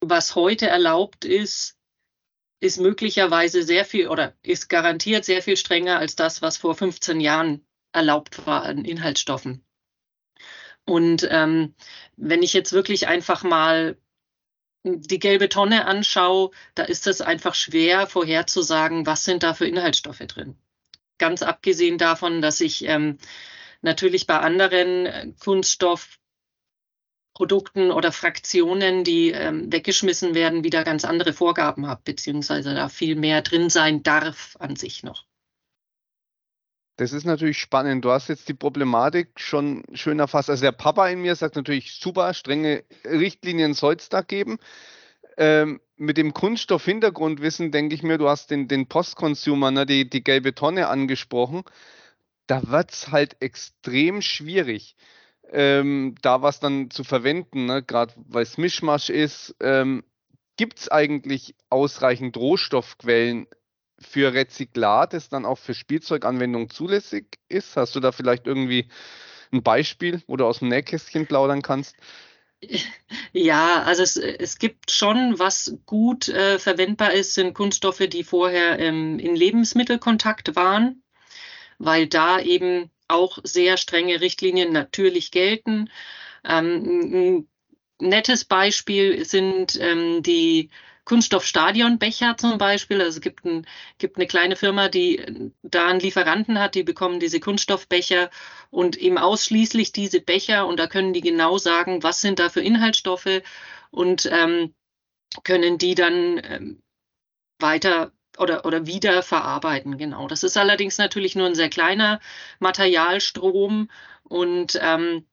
was 0.00 0.34
heute 0.36 0.68
erlaubt 0.68 1.24
ist, 1.24 1.77
ist 2.60 2.78
möglicherweise 2.80 3.62
sehr 3.62 3.84
viel 3.84 4.08
oder 4.08 4.34
ist 4.42 4.68
garantiert 4.68 5.24
sehr 5.24 5.42
viel 5.42 5.56
strenger 5.56 5.98
als 5.98 6.16
das, 6.16 6.42
was 6.42 6.56
vor 6.56 6.74
15 6.74 7.20
Jahren 7.20 7.64
erlaubt 7.92 8.46
war 8.46 8.64
an 8.64 8.84
Inhaltsstoffen. 8.84 9.64
Und 10.84 11.26
ähm, 11.30 11.74
wenn 12.16 12.42
ich 12.42 12.52
jetzt 12.52 12.72
wirklich 12.72 13.08
einfach 13.08 13.42
mal 13.42 13.96
die 14.84 15.18
gelbe 15.18 15.48
Tonne 15.48 15.84
anschaue, 15.84 16.50
da 16.74 16.84
ist 16.84 17.06
es 17.06 17.20
einfach 17.20 17.54
schwer 17.54 18.06
vorherzusagen, 18.06 19.06
was 19.06 19.24
sind 19.24 19.42
da 19.42 19.54
für 19.54 19.66
Inhaltsstoffe 19.66 20.18
drin. 20.26 20.56
Ganz 21.18 21.42
abgesehen 21.42 21.98
davon, 21.98 22.40
dass 22.40 22.60
ich 22.60 22.84
ähm, 22.84 23.18
natürlich 23.82 24.26
bei 24.26 24.38
anderen 24.38 25.36
Kunststoff 25.40 26.18
Produkten 27.38 27.92
oder 27.92 28.10
Fraktionen, 28.10 29.04
die 29.04 29.30
ähm, 29.30 29.72
weggeschmissen 29.72 30.34
werden, 30.34 30.64
wieder 30.64 30.82
ganz 30.82 31.04
andere 31.04 31.32
Vorgaben 31.32 31.86
habe, 31.86 32.00
beziehungsweise 32.04 32.74
da 32.74 32.88
viel 32.88 33.14
mehr 33.14 33.42
drin 33.42 33.70
sein 33.70 34.02
darf 34.02 34.56
an 34.58 34.74
sich 34.74 35.04
noch. 35.04 35.24
Das 36.96 37.12
ist 37.12 37.24
natürlich 37.24 37.58
spannend. 37.58 38.04
Du 38.04 38.10
hast 38.10 38.26
jetzt 38.26 38.48
die 38.48 38.54
Problematik 38.54 39.38
schon 39.38 39.84
schön 39.94 40.18
erfasst. 40.18 40.50
Also 40.50 40.62
der 40.62 40.72
Papa 40.72 41.08
in 41.10 41.22
mir 41.22 41.36
sagt 41.36 41.54
natürlich, 41.54 41.92
super, 41.92 42.34
strenge 42.34 42.82
Richtlinien 43.04 43.72
soll 43.72 43.94
es 43.94 44.08
da 44.08 44.22
geben. 44.22 44.58
Ähm, 45.36 45.80
mit 45.94 46.16
dem 46.16 46.34
Kunststoff-Hintergrundwissen 46.34 47.70
denke 47.70 47.94
ich 47.94 48.02
mir, 48.02 48.18
du 48.18 48.28
hast 48.28 48.50
den, 48.50 48.66
den 48.66 48.88
Post-Consumer, 48.88 49.70
ne, 49.70 49.86
die, 49.86 50.10
die 50.10 50.24
gelbe 50.24 50.56
Tonne 50.56 50.88
angesprochen. 50.88 51.62
Da 52.48 52.68
wird 52.68 52.90
es 52.90 53.12
halt 53.12 53.36
extrem 53.38 54.22
schwierig, 54.22 54.96
ähm, 55.52 56.14
da 56.22 56.42
was 56.42 56.60
dann 56.60 56.90
zu 56.90 57.04
verwenden, 57.04 57.66
ne? 57.66 57.82
gerade 57.82 58.14
weil 58.16 58.42
es 58.42 58.58
Mischmasch 58.58 59.10
ist. 59.10 59.54
Ähm, 59.60 60.04
Gibt 60.56 60.80
es 60.80 60.90
eigentlich 60.90 61.54
ausreichend 61.70 62.36
Rohstoffquellen 62.36 63.46
für 64.00 64.32
Rezyklat, 64.32 65.12
das 65.12 65.28
dann 65.28 65.44
auch 65.44 65.58
für 65.58 65.74
Spielzeuganwendungen 65.74 66.70
zulässig 66.70 67.38
ist? 67.48 67.76
Hast 67.76 67.94
du 67.94 68.00
da 68.00 68.12
vielleicht 68.12 68.46
irgendwie 68.46 68.88
ein 69.52 69.62
Beispiel, 69.62 70.22
wo 70.26 70.36
du 70.36 70.44
aus 70.44 70.58
dem 70.58 70.68
Nähkästchen 70.68 71.26
plaudern 71.26 71.62
kannst? 71.62 71.96
Ja, 73.32 73.82
also 73.82 74.02
es, 74.02 74.16
es 74.16 74.58
gibt 74.58 74.90
schon, 74.90 75.38
was 75.38 75.76
gut 75.86 76.28
äh, 76.28 76.58
verwendbar 76.58 77.12
ist, 77.12 77.34
sind 77.34 77.54
Kunststoffe, 77.54 78.06
die 78.08 78.24
vorher 78.24 78.80
ähm, 78.80 79.18
in 79.20 79.36
Lebensmittelkontakt 79.36 80.56
waren, 80.56 81.02
weil 81.78 82.08
da 82.08 82.40
eben 82.40 82.90
auch 83.08 83.38
sehr 83.42 83.76
strenge 83.76 84.20
Richtlinien 84.20 84.72
natürlich 84.72 85.30
gelten. 85.30 85.90
Ähm, 86.44 87.46
ein 88.00 88.08
nettes 88.08 88.44
Beispiel 88.44 89.24
sind 89.24 89.78
ähm, 89.80 90.22
die 90.22 90.70
Kunststoffstadionbecher 91.08 92.36
zum 92.36 92.58
Beispiel. 92.58 93.00
Also 93.00 93.16
es 93.16 93.20
gibt, 93.22 93.44
ein, 93.46 93.66
gibt 93.96 94.16
eine 94.16 94.26
kleine 94.26 94.56
Firma, 94.56 94.88
die 94.88 95.50
da 95.62 95.88
einen 95.88 96.00
Lieferanten 96.00 96.58
hat, 96.60 96.74
die 96.74 96.82
bekommen 96.82 97.18
diese 97.18 97.40
Kunststoffbecher 97.40 98.30
und 98.70 98.96
eben 98.96 99.16
ausschließlich 99.16 99.92
diese 99.92 100.20
Becher 100.20 100.66
und 100.66 100.78
da 100.78 100.86
können 100.86 101.14
die 101.14 101.22
genau 101.22 101.56
sagen, 101.56 102.02
was 102.02 102.20
sind 102.20 102.38
da 102.38 102.50
für 102.50 102.60
Inhaltsstoffe 102.60 103.42
und 103.90 104.28
ähm, 104.30 104.74
können 105.44 105.78
die 105.78 105.94
dann 105.94 106.40
ähm, 106.44 106.82
weiter 107.58 108.12
oder, 108.38 108.64
oder 108.64 108.86
wieder 108.86 109.22
verarbeiten. 109.22 109.98
Genau. 109.98 110.28
Das 110.28 110.42
ist 110.42 110.56
allerdings 110.56 110.98
natürlich 110.98 111.34
nur 111.36 111.46
ein 111.46 111.54
sehr 111.54 111.70
kleiner 111.70 112.20
Materialstrom 112.58 113.90
und 114.24 114.78
ähm, 114.82 115.26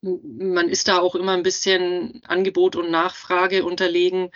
man 0.00 0.68
ist 0.68 0.88
da 0.88 0.98
auch 0.98 1.14
immer 1.14 1.32
ein 1.32 1.42
bisschen 1.42 2.22
Angebot 2.26 2.76
und 2.76 2.90
Nachfrage 2.90 3.64
unterlegen. 3.64 4.30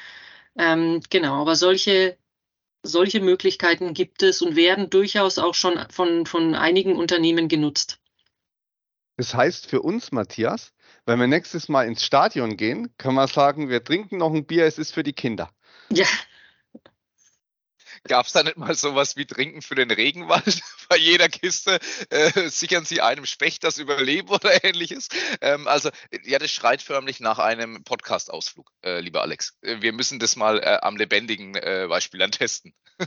Ähm, 0.57 1.01
genau, 1.09 1.41
aber 1.41 1.57
solche, 1.57 2.19
solche 2.83 3.21
Möglichkeiten 3.21 3.95
gibt 3.95 4.23
es 4.23 4.43
und 4.43 4.57
werden 4.57 4.91
durchaus 4.91 5.39
auch 5.39 5.55
schon 5.55 5.79
von, 5.91 6.27
von 6.27 6.55
einigen 6.55 6.97
Unternehmen 6.97 7.49
genutzt. 7.49 8.01
Das 9.17 9.35
heißt 9.35 9.67
für 9.67 9.83
uns, 9.83 10.11
Matthias, 10.11 10.73
wenn 11.07 11.21
wir 11.21 11.27
nächstes 11.27 11.69
Mal 11.69 11.87
ins 11.87 12.05
Stadion 12.05 12.57
gehen, 12.57 12.95
können 12.97 13.15
wir 13.15 13.29
sagen, 13.29 13.69
wir 13.69 13.85
trinken 13.85 14.19
noch 14.19 14.33
ein 14.33 14.47
Bier, 14.47 14.65
es 14.67 14.79
ist 14.79 14.93
für 14.93 15.03
die 15.03 15.13
Kinder. 15.13 15.51
Ja, 15.91 16.07
Gab 18.09 18.27
es 18.27 18.33
da 18.33 18.43
nicht 18.43 18.57
mal 18.57 18.75
sowas 18.75 19.17
wie 19.17 19.27
Trinken 19.27 19.63
für 19.63 19.77
den 19.77 19.91
Regenwald? 19.91 20.61
Bei 20.89 20.97
jeder 20.97 21.29
Kiste 21.29 21.79
äh, 22.11 22.49
sichern 22.49 22.85
Sie 22.85 23.01
einem 23.01 23.27
Specht 23.27 23.63
das 23.63 23.79
Überleben 23.79 24.29
oder 24.29 24.65
ähnliches. 24.65 25.09
Ähm, 25.41 25.69
also, 25.69 25.91
ja, 26.25 26.39
das 26.39 26.51
schreit 26.51 26.83
förmlich 26.83 27.21
nach 27.21 27.39
einem 27.39 27.85
Podcast-Ausflug, 27.85 28.73
äh, 28.85 29.01
lieber 29.01 29.23
Alex. 29.23 29.57
Äh, 29.63 29.83
wir 29.83 29.93
müssen 29.93 30.19
das 30.19 30.35
mal 30.35 30.59
äh, 30.59 30.79
am 30.83 30.97
lebendigen 30.97 31.55
äh, 31.55 31.87
Beispiel 31.89 32.19
dann 32.19 32.33
testen. 32.33 32.75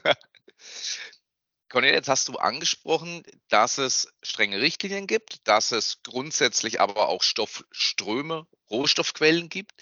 Cornelia, 1.70 1.96
jetzt 1.96 2.08
hast 2.08 2.30
du 2.30 2.38
angesprochen, 2.38 3.24
dass 3.50 3.78
es 3.78 4.08
strenge 4.22 4.62
Richtlinien 4.62 5.08
gibt, 5.08 5.46
dass 5.46 5.74
es 5.74 6.04
grundsätzlich 6.04 6.80
aber 6.80 7.10
auch 7.10 7.22
Stoffströme, 7.22 8.48
Rohstoffquellen 8.70 9.50
gibt, 9.50 9.74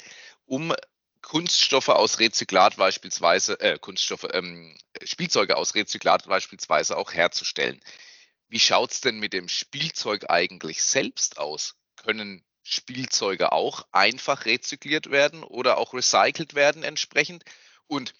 um 0.45 0.73
Kunststoffe 1.23 1.89
aus 1.89 2.19
Rezyklat 2.19 2.75
beispielsweise, 2.75 3.59
äh, 3.59 3.79
Kunststoffe, 3.79 4.27
ähm, 4.33 4.77
Spielzeuge 5.03 5.57
aus 5.57 5.73
Rezyklat 5.73 6.27
beispielsweise 6.27 6.97
auch 6.97 7.13
herzustellen. 7.13 7.81
Wie 8.49 8.59
schaut 8.59 8.91
es 8.91 9.01
denn 9.01 9.19
mit 9.19 9.33
dem 9.33 9.47
Spielzeug 9.47 10.29
eigentlich 10.29 10.83
selbst 10.83 11.39
aus? 11.39 11.75
Können 11.95 12.43
Spielzeuge 12.61 13.51
auch 13.51 13.87
einfach 13.91 14.45
rezykliert 14.45 15.09
werden 15.09 15.43
oder 15.43 15.77
auch 15.77 15.93
recycelt 15.93 16.53
werden 16.53 16.83
entsprechend? 16.83 17.43
Und 17.87 18.13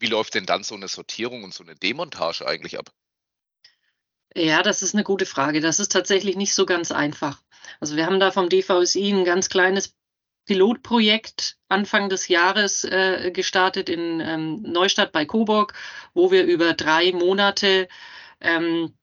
wie 0.00 0.06
läuft 0.06 0.34
denn 0.34 0.44
dann 0.44 0.64
so 0.64 0.74
eine 0.74 0.88
Sortierung 0.88 1.44
und 1.44 1.54
so 1.54 1.64
eine 1.64 1.74
Demontage 1.74 2.46
eigentlich 2.46 2.78
ab? 2.78 2.92
Ja, 4.34 4.62
das 4.62 4.82
ist 4.82 4.94
eine 4.94 5.04
gute 5.04 5.26
Frage. 5.26 5.60
Das 5.60 5.78
ist 5.78 5.92
tatsächlich 5.92 6.36
nicht 6.36 6.54
so 6.54 6.66
ganz 6.66 6.92
einfach. 6.92 7.40
Also 7.80 7.96
wir 7.96 8.06
haben 8.06 8.20
da 8.20 8.30
vom 8.30 8.48
DVSI 8.48 9.10
ein 9.10 9.24
ganz 9.24 9.48
kleines 9.48 9.94
Pilotprojekt 10.48 11.58
Anfang 11.68 12.08
des 12.08 12.28
Jahres 12.28 12.82
äh, 12.84 13.30
gestartet 13.32 13.88
in 13.88 14.20
ähm, 14.20 14.62
Neustadt 14.62 15.12
bei 15.12 15.26
Coburg, 15.26 15.74
wo 16.14 16.30
wir 16.30 16.44
über 16.44 16.72
drei 16.72 17.12
Monate 17.12 17.86
ähm, 18.40 18.94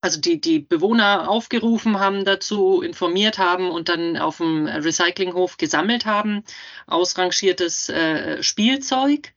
also 0.00 0.20
die, 0.20 0.38
die 0.38 0.58
Bewohner 0.58 1.30
aufgerufen 1.30 1.98
haben 1.98 2.26
dazu, 2.26 2.82
informiert 2.82 3.38
haben 3.38 3.70
und 3.70 3.88
dann 3.88 4.18
auf 4.18 4.36
dem 4.36 4.66
Recyclinghof 4.66 5.56
gesammelt 5.56 6.04
haben, 6.04 6.44
ausrangiertes 6.86 7.88
äh, 7.88 8.42
Spielzeug, 8.42 9.32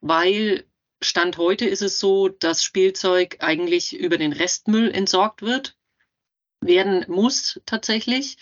weil 0.00 0.64
Stand 1.00 1.36
heute 1.36 1.66
ist 1.66 1.82
es 1.82 2.00
so, 2.00 2.28
dass 2.28 2.64
Spielzeug 2.64 3.36
eigentlich 3.38 3.96
über 3.96 4.18
den 4.18 4.32
Restmüll 4.32 4.90
entsorgt 4.90 5.42
wird, 5.42 5.76
werden 6.60 7.04
muss 7.06 7.60
tatsächlich. 7.64 8.36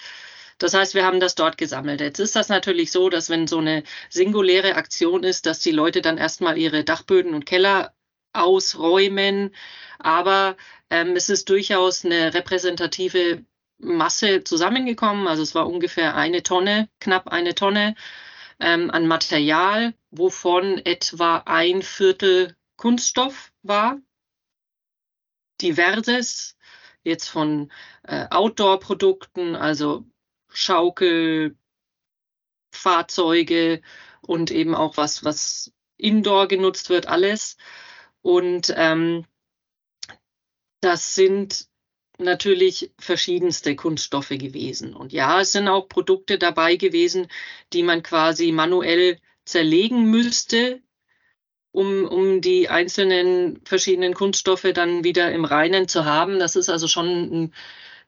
Das 0.59 0.75
heißt, 0.75 0.95
wir 0.95 1.05
haben 1.05 1.21
das 1.21 1.35
dort 1.37 1.57
gesammelt. 1.57 2.01
Jetzt 2.01 2.19
ist 2.19 2.37
das 2.37 2.49
natürlich 2.49 2.91
so, 2.93 3.09
dass 3.09 3.31
wenn 3.31 3.47
so 3.47 3.59
eine 3.59 3.85
singuläre 4.11 4.75
Aktion 4.75 5.23
ist, 5.25 5.47
dass 5.47 5.61
die 5.61 5.71
Leute 5.71 6.03
dann 6.03 6.19
erstmal 6.19 6.59
ihre 6.59 6.85
Dachböden 6.85 7.35
und 7.35 7.47
Keller 7.47 7.95
ausräumen. 8.33 9.55
Aber 9.99 10.57
ähm, 10.91 11.17
es 11.17 11.29
ist 11.29 11.49
durchaus 11.49 12.05
eine 12.05 12.35
repräsentative 12.35 13.45
Masse 13.79 14.45
zusammengekommen. 14.45 15.29
Also 15.29 15.43
es 15.43 15.55
war 15.55 15.69
ungefähr 15.69 16.17
eine 16.17 16.43
Tonne, 16.43 16.89
knapp 17.01 17.29
eine 17.29 17.55
Tonne 17.55 17.95
ähm, 18.61 18.91
an 18.91 19.07
Material, 19.07 19.95
wovon 20.11 20.79
etwa 20.79 21.39
ein 21.47 21.83
Viertel 21.83 22.57
Kunststoff 22.77 23.53
war. 23.63 24.01
Diverses, 25.61 26.57
jetzt 27.03 27.29
von 27.29 27.73
äh, 28.05 28.27
Outdoor-Produkten, 28.31 29.57
also 29.57 30.05
Schaukel, 30.53 31.57
Fahrzeuge 32.73 33.83
und 34.23 34.51
eben 34.51 34.75
auch 34.75 34.97
was, 34.97 35.25
was 35.25 35.73
indoor 35.97 36.49
genutzt 36.49 36.91
wird, 36.91 37.07
alles. 37.07 37.57
Und 38.23 38.73
ähm, 38.77 39.25
das 40.81 41.15
sind 41.15 41.69
natürlich 42.19 42.93
verschiedenste 42.99 43.77
Kunststoffe 43.77 44.31
gewesen. 44.31 44.95
Und 44.95 45.13
ja, 45.13 45.41
es 45.41 45.53
sind 45.53 45.69
auch 45.69 45.89
Produkte 45.89 46.39
dabei 46.39 46.77
gewesen, 46.77 47.29
die 47.73 47.83
man 47.83 48.03
quasi 48.03 48.53
manuell 48.53 49.19
zerlegen 49.45 50.11
müsste, 50.11 50.83
um, 51.71 52.05
um 52.07 52.41
die 52.41 52.69
einzelnen 52.69 53.61
verschiedenen 53.65 54.15
Kunststoffe 54.15 54.67
dann 54.75 55.05
wieder 55.05 55.33
im 55.33 55.45
Reinen 55.45 55.89
zu 55.89 56.05
haben. 56.05 56.39
Das 56.39 56.57
ist 56.57 56.69
also 56.69 56.89
schon 56.89 57.07
ein 57.45 57.55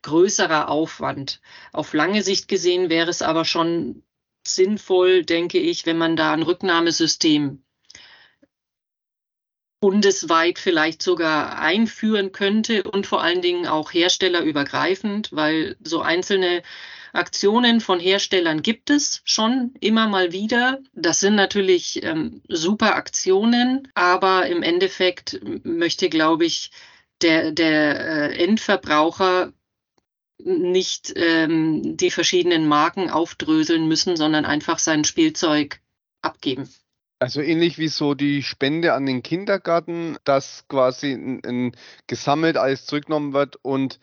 größerer 0.03 0.69
Aufwand. 0.69 1.41
Auf 1.73 1.93
lange 1.93 2.23
Sicht 2.23 2.49
gesehen 2.49 2.91
wäre 2.91 3.11
es 3.11 3.23
aber 3.23 3.45
schon 3.45 4.03
sinnvoll, 4.47 5.25
denke 5.25 5.59
ich, 5.59 5.87
wenn 5.87 5.99
man 5.99 6.17
da 6.17 6.33
ein 6.33 6.43
Rücknahmesystem 6.43 7.63
bundesweit 9.81 10.59
vielleicht 10.59 11.03
sogar 11.03 11.59
einführen 11.59 12.33
könnte 12.33 12.83
und 12.83 13.07
vor 13.07 13.23
allen 13.23 13.41
Dingen 13.41 13.67
auch 13.67 13.93
herstellerübergreifend, 13.93 15.31
weil 15.33 15.77
so 15.83 16.03
einzelne 16.03 16.63
Aktionen 17.13 17.81
von 17.81 17.99
Herstellern 17.99 18.63
gibt 18.63 18.91
es 18.91 19.23
schon 19.25 19.75
immer 19.81 20.07
mal 20.07 20.33
wieder. 20.33 20.81
Das 20.93 21.21
sind 21.21 21.35
natürlich 21.35 22.03
ähm, 22.05 22.43
super 22.49 22.95
Aktionen, 22.95 23.89
aber 23.95 24.47
im 24.47 24.63
Endeffekt 24.63 25.41
möchte, 25.65 26.09
glaube 26.09 26.45
ich, 26.45 26.71
der, 27.23 27.51
der 27.53 28.31
äh, 28.31 28.45
Endverbraucher 28.45 29.53
nicht 30.45 31.13
ähm, 31.17 31.97
die 31.97 32.11
verschiedenen 32.11 32.69
Marken 32.69 33.11
aufdröseln 33.11 33.89
müssen, 33.89 34.17
sondern 34.17 34.45
einfach 34.45 34.79
sein 34.79 35.05
Spielzeug 35.05 35.81
abgeben. 36.23 36.69
Also 37.19 37.43
ähnlich 37.43 37.79
wie 37.79 37.89
so 37.89 38.15
die 38.15 38.43
Spende 38.43 38.95
an 38.95 39.05
den 39.05 39.23
Kindergarten, 39.23 40.17
dass 40.25 40.65
quasi 40.69 41.13
ein, 41.13 41.43
ein 41.45 41.77
gesammelt 42.07 42.57
alles 42.57 42.87
zurückgenommen 42.87 43.35
wird 43.35 43.57
und 43.57 44.01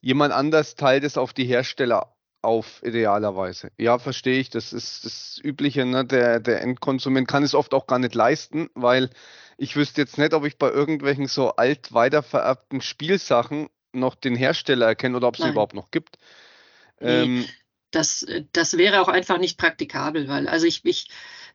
jemand 0.00 0.34
anders 0.34 0.74
teilt 0.74 1.04
es 1.04 1.16
auf 1.16 1.32
die 1.32 1.46
Hersteller 1.46 2.14
auf, 2.42 2.82
idealerweise. 2.82 3.70
Ja, 3.78 3.98
verstehe 3.98 4.38
ich. 4.38 4.50
Das 4.50 4.72
ist 4.72 5.04
das 5.04 5.40
Übliche. 5.42 5.86
Ne? 5.86 6.04
Der, 6.04 6.40
der 6.40 6.60
Endkonsument 6.60 7.28
kann 7.28 7.44
es 7.44 7.54
oft 7.54 7.72
auch 7.72 7.86
gar 7.86 7.98
nicht 7.98 8.14
leisten, 8.14 8.68
weil 8.74 9.10
ich 9.56 9.76
wüsste 9.76 10.00
jetzt 10.00 10.18
nicht, 10.18 10.34
ob 10.34 10.44
ich 10.44 10.58
bei 10.58 10.68
irgendwelchen 10.68 11.28
so 11.28 11.50
alt 11.50 11.92
weitervererbten 11.92 12.80
Spielsachen 12.80 13.68
noch 13.92 14.14
den 14.14 14.36
Hersteller 14.36 14.86
erkenne 14.86 15.16
oder 15.16 15.28
ob 15.28 15.38
es 15.38 15.44
überhaupt 15.44 15.74
noch 15.74 15.90
gibt. 15.90 16.18
Nee, 17.00 17.22
ähm, 17.24 17.48
das, 17.90 18.26
das 18.52 18.78
wäre 18.78 19.00
auch 19.00 19.08
einfach 19.08 19.38
nicht 19.38 19.58
praktikabel, 19.58 20.28
weil 20.28 20.48
also 20.48 20.66
ich, 20.66 20.84
ich, 20.84 21.08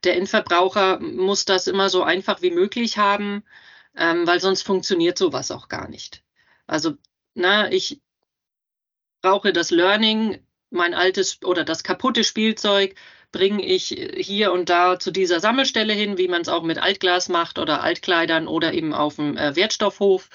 der 0.03 0.15
Endverbraucher 0.15 0.99
muss 0.99 1.45
das 1.45 1.67
immer 1.67 1.89
so 1.89 2.03
einfach 2.03 2.41
wie 2.41 2.51
möglich 2.51 2.97
haben, 2.97 3.43
ähm, 3.95 4.27
weil 4.27 4.39
sonst 4.39 4.61
funktioniert 4.61 5.17
sowas 5.17 5.51
auch 5.51 5.67
gar 5.67 5.89
nicht. 5.89 6.23
Also, 6.67 6.93
na, 7.33 7.71
ich 7.71 8.01
brauche 9.21 9.51
das 9.51 9.71
Learning, 9.71 10.39
mein 10.69 10.93
altes 10.93 11.41
oder 11.43 11.63
das 11.63 11.83
kaputte 11.83 12.23
Spielzeug 12.23 12.95
bringe 13.31 13.63
ich 13.65 13.87
hier 14.15 14.51
und 14.53 14.69
da 14.69 14.99
zu 14.99 15.11
dieser 15.11 15.39
Sammelstelle 15.39 15.93
hin, 15.93 16.17
wie 16.17 16.27
man 16.27 16.41
es 16.41 16.49
auch 16.49 16.63
mit 16.63 16.77
Altglas 16.77 17.29
macht 17.29 17.59
oder 17.59 17.83
Altkleidern 17.83 18.47
oder 18.47 18.73
eben 18.73 18.93
auf 18.93 19.15
dem 19.15 19.37
äh, 19.37 19.55
Wertstoffhof. 19.55 20.29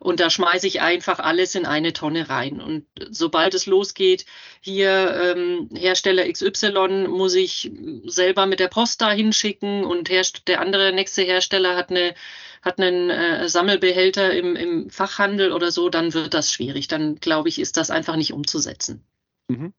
Und 0.00 0.18
da 0.18 0.30
schmeiße 0.30 0.66
ich 0.66 0.80
einfach 0.80 1.18
alles 1.18 1.54
in 1.54 1.66
eine 1.66 1.92
Tonne 1.92 2.30
rein. 2.30 2.62
Und 2.62 2.86
sobald 3.10 3.52
es 3.52 3.66
losgeht, 3.66 4.24
hier 4.60 5.14
ähm, 5.14 5.68
Hersteller 5.76 6.26
XY 6.26 7.06
muss 7.06 7.34
ich 7.34 7.70
selber 8.06 8.46
mit 8.46 8.60
der 8.60 8.68
Post 8.68 9.02
da 9.02 9.12
hinschicken 9.12 9.84
und 9.84 10.08
der 10.08 10.60
andere 10.60 10.92
nächste 10.94 11.22
Hersteller 11.22 11.76
hat 11.76 11.90
eine 11.90 12.14
hat 12.62 12.78
einen 12.78 13.10
äh, 13.10 13.48
Sammelbehälter 13.48 14.32
im, 14.32 14.54
im 14.56 14.90
Fachhandel 14.90 15.52
oder 15.52 15.70
so, 15.70 15.88
dann 15.88 16.12
wird 16.12 16.34
das 16.34 16.52
schwierig. 16.52 16.88
Dann 16.88 17.16
glaube 17.16 17.48
ich, 17.48 17.58
ist 17.58 17.76
das 17.76 17.90
einfach 17.90 18.16
nicht 18.16 18.32
umzusetzen. 18.32 19.04
Mhm. 19.48 19.72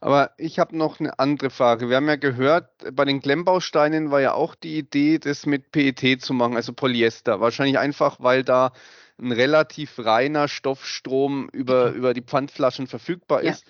Aber 0.00 0.32
ich 0.36 0.58
habe 0.58 0.76
noch 0.76 1.00
eine 1.00 1.18
andere 1.18 1.48
Frage. 1.48 1.88
Wir 1.88 1.96
haben 1.96 2.08
ja 2.08 2.16
gehört, 2.16 2.68
bei 2.92 3.06
den 3.06 3.22
Klemmbausteinen 3.22 4.10
war 4.10 4.20
ja 4.20 4.34
auch 4.34 4.54
die 4.54 4.76
Idee, 4.76 5.18
das 5.18 5.46
mit 5.46 5.72
PET 5.72 6.20
zu 6.20 6.34
machen, 6.34 6.56
also 6.56 6.74
Polyester. 6.74 7.40
Wahrscheinlich 7.40 7.78
einfach, 7.78 8.18
weil 8.20 8.44
da 8.44 8.72
ein 9.20 9.32
relativ 9.32 9.98
reiner 9.98 10.48
Stoffstrom 10.48 11.48
über, 11.50 11.90
über 11.90 12.14
die 12.14 12.22
Pfandflaschen 12.22 12.86
verfügbar 12.86 13.42
ist. 13.42 13.64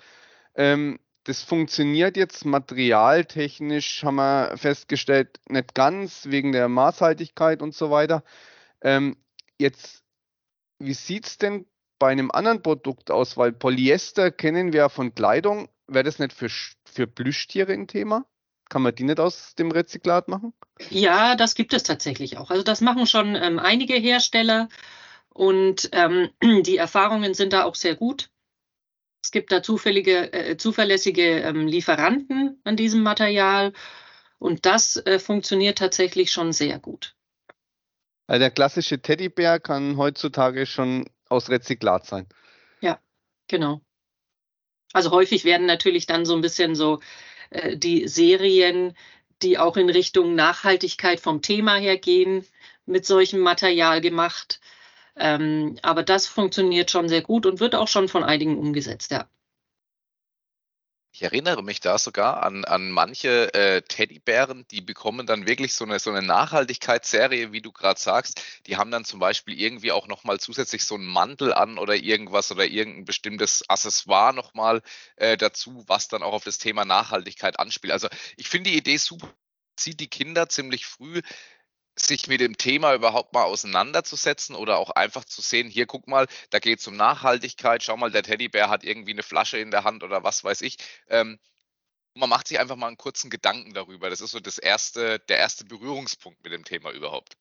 Ja. 0.55 0.63
Ähm, 0.73 0.99
das 1.25 1.41
funktioniert 1.41 2.17
jetzt 2.17 2.45
materialtechnisch, 2.45 4.03
haben 4.03 4.15
wir 4.15 4.57
festgestellt, 4.57 5.39
nicht 5.49 5.73
ganz 5.73 6.27
wegen 6.29 6.51
der 6.51 6.69
Maßhaltigkeit 6.69 7.63
und 7.63 7.73
so 7.73 7.89
weiter. 7.89 8.23
Ähm, 8.81 9.17
jetzt, 9.57 10.03
wie 10.77 10.93
sieht 10.93 11.25
es 11.25 11.37
denn 11.39 11.65
bei 11.97 12.09
einem 12.11 12.29
anderen 12.29 12.61
Produkt 12.61 13.09
aus? 13.09 13.37
Weil 13.37 13.53
Polyester 13.53 14.29
kennen 14.31 14.71
wir 14.71 14.81
ja 14.81 14.89
von 14.89 15.15
Kleidung, 15.15 15.67
wäre 15.87 16.03
das 16.03 16.19
nicht 16.19 16.33
für, 16.33 16.49
für 16.49 17.07
Plüschtiere 17.07 17.73
ein 17.73 17.87
Thema? 17.87 18.25
Kann 18.69 18.83
man 18.83 18.93
die 18.93 19.03
nicht 19.03 19.19
aus 19.19 19.55
dem 19.55 19.71
Rezyklat 19.71 20.27
machen? 20.27 20.53
Ja, 20.89 21.35
das 21.35 21.55
gibt 21.55 21.73
es 21.73 21.83
tatsächlich 21.83 22.37
auch. 22.37 22.51
Also 22.51 22.63
das 22.63 22.81
machen 22.81 23.05
schon 23.07 23.35
ähm, 23.35 23.59
einige 23.59 23.93
Hersteller 23.93 24.69
und 25.35 25.89
ähm, 25.91 26.29
die 26.63 26.77
Erfahrungen 26.77 27.33
sind 27.33 27.53
da 27.53 27.65
auch 27.65 27.75
sehr 27.75 27.95
gut. 27.95 28.29
Es 29.21 29.31
gibt 29.31 29.51
da 29.51 29.61
zufällige, 29.61 30.31
äh, 30.31 30.57
zuverlässige 30.57 31.41
ähm, 31.41 31.67
Lieferanten 31.67 32.61
an 32.63 32.77
diesem 32.77 33.03
Material 33.03 33.73
und 34.39 34.65
das 34.65 34.95
äh, 34.97 35.19
funktioniert 35.19 35.77
tatsächlich 35.77 36.31
schon 36.31 36.53
sehr 36.53 36.79
gut. 36.79 37.15
Also 38.27 38.39
der 38.39 38.51
klassische 38.51 39.01
Teddybär 39.01 39.59
kann 39.59 39.97
heutzutage 39.97 40.65
schon 40.65 41.09
aus 41.27 41.49
Rezyklat 41.49 42.05
sein. 42.05 42.27
Ja, 42.79 42.99
genau. 43.47 43.81
Also 44.93 45.11
häufig 45.11 45.43
werden 45.43 45.65
natürlich 45.65 46.05
dann 46.05 46.25
so 46.25 46.33
ein 46.33 46.41
bisschen 46.41 46.75
so 46.75 47.01
äh, 47.49 47.75
die 47.75 48.07
Serien, 48.07 48.95
die 49.41 49.57
auch 49.57 49.75
in 49.75 49.89
Richtung 49.89 50.35
Nachhaltigkeit 50.35 51.19
vom 51.19 51.41
Thema 51.41 51.75
her 51.75 51.97
gehen, 51.97 52.45
mit 52.85 53.05
solchem 53.05 53.41
Material 53.41 53.99
gemacht. 53.99 54.61
Ähm, 55.17 55.77
aber 55.81 56.03
das 56.03 56.27
funktioniert 56.27 56.91
schon 56.91 57.09
sehr 57.09 57.21
gut 57.21 57.45
und 57.45 57.59
wird 57.59 57.75
auch 57.75 57.87
schon 57.87 58.07
von 58.07 58.23
einigen 58.23 58.57
umgesetzt, 58.57 59.11
ja. 59.11 59.27
Ich 61.17 61.23
erinnere 61.23 61.63
mich 61.63 61.79
da 61.79 61.97
sogar 61.97 62.43
an, 62.43 62.65
an 62.65 62.91
manche 62.91 63.53
äh, 63.53 63.81
Teddybären, 63.83 64.67
die 64.69 64.81
bekommen 64.81 65.25
dann 65.25 65.47
wirklich 65.47 65.73
so 65.73 65.85
eine, 65.85 65.97
so 65.97 66.11
eine 66.11 66.21
Nachhaltigkeitsserie, 66.21 67.53
wie 67.53 67.61
du 67.61 67.71
gerade 67.71 67.97
sagst. 67.97 68.41
Die 68.65 68.75
haben 68.75 68.91
dann 68.91 69.05
zum 69.05 69.21
Beispiel 69.21 69.57
irgendwie 69.57 69.93
auch 69.93 70.09
nochmal 70.09 70.41
zusätzlich 70.41 70.83
so 70.83 70.95
einen 70.95 71.05
Mantel 71.05 71.53
an 71.53 71.77
oder 71.77 71.95
irgendwas 71.95 72.51
oder 72.51 72.65
irgendein 72.65 73.05
bestimmtes 73.05 73.63
Accessoire 73.69 74.33
nochmal 74.33 74.81
äh, 75.15 75.37
dazu, 75.37 75.85
was 75.87 76.09
dann 76.09 76.21
auch 76.21 76.33
auf 76.33 76.43
das 76.43 76.57
Thema 76.57 76.83
Nachhaltigkeit 76.83 77.61
anspielt. 77.61 77.93
Also 77.93 78.09
ich 78.35 78.49
finde 78.49 78.71
die 78.71 78.77
Idee 78.77 78.97
super, 78.97 79.33
zieht 79.77 80.01
die 80.01 80.09
Kinder 80.09 80.49
ziemlich 80.49 80.85
früh 80.85 81.21
sich 81.97 82.27
mit 82.27 82.41
dem 82.41 82.57
Thema 82.57 82.93
überhaupt 82.93 83.33
mal 83.33 83.43
auseinanderzusetzen 83.43 84.55
oder 84.55 84.77
auch 84.77 84.91
einfach 84.91 85.25
zu 85.25 85.41
sehen, 85.41 85.69
hier 85.69 85.85
guck 85.85 86.07
mal, 86.07 86.27
da 86.49 86.59
geht 86.59 86.79
es 86.79 86.87
um 86.87 86.95
Nachhaltigkeit, 86.95 87.83
schau 87.83 87.97
mal, 87.97 88.11
der 88.11 88.23
Teddybär 88.23 88.69
hat 88.69 88.83
irgendwie 88.83 89.11
eine 89.11 89.23
Flasche 89.23 89.57
in 89.57 89.71
der 89.71 89.83
Hand 89.83 90.03
oder 90.03 90.23
was 90.23 90.43
weiß 90.43 90.61
ich. 90.61 90.77
Ähm, 91.09 91.39
man 92.15 92.29
macht 92.29 92.47
sich 92.47 92.59
einfach 92.59 92.75
mal 92.75 92.87
einen 92.87 92.97
kurzen 92.97 93.29
Gedanken 93.29 93.73
darüber. 93.73 94.09
Das 94.09 94.21
ist 94.21 94.31
so 94.31 94.39
das 94.39 94.57
erste, 94.57 95.19
der 95.19 95.37
erste 95.37 95.65
Berührungspunkt 95.65 96.43
mit 96.43 96.53
dem 96.53 96.63
Thema 96.65 96.91
überhaupt. 96.91 97.37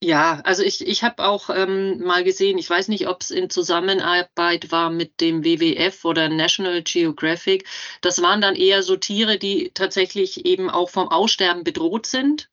Ja, 0.00 0.40
also 0.44 0.62
ich, 0.62 0.86
ich 0.86 1.02
habe 1.02 1.24
auch 1.24 1.50
ähm, 1.50 1.98
mal 1.98 2.22
gesehen, 2.22 2.56
ich 2.56 2.70
weiß 2.70 2.86
nicht, 2.86 3.08
ob 3.08 3.20
es 3.20 3.32
in 3.32 3.50
Zusammenarbeit 3.50 4.70
war 4.70 4.90
mit 4.90 5.20
dem 5.20 5.44
WWF 5.44 6.04
oder 6.04 6.28
National 6.28 6.82
Geographic. 6.82 7.66
Das 8.00 8.22
waren 8.22 8.40
dann 8.40 8.54
eher 8.54 8.84
so 8.84 8.96
Tiere, 8.96 9.38
die 9.38 9.72
tatsächlich 9.74 10.46
eben 10.46 10.70
auch 10.70 10.90
vom 10.90 11.08
Aussterben 11.08 11.64
bedroht 11.64 12.06
sind. 12.06 12.48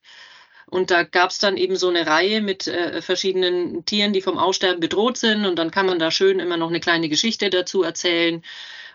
Und 0.75 0.91
da 0.91 1.03
gab 1.03 1.29
es 1.29 1.39
dann 1.39 1.55
eben 1.55 1.77
so 1.77 1.87
eine 1.87 2.05
Reihe 2.05 2.41
mit 2.41 2.67
äh, 2.67 3.01
verschiedenen 3.01 3.85
Tieren, 3.85 4.11
die 4.11 4.21
vom 4.21 4.37
Aussterben 4.37 4.81
bedroht 4.81 5.17
sind. 5.17 5.45
Und 5.45 5.55
dann 5.55 5.71
kann 5.71 5.85
man 5.85 5.99
da 5.99 6.11
schön 6.11 6.41
immer 6.41 6.57
noch 6.57 6.67
eine 6.67 6.81
kleine 6.81 7.07
Geschichte 7.07 7.49
dazu 7.49 7.81
erzählen. 7.81 8.43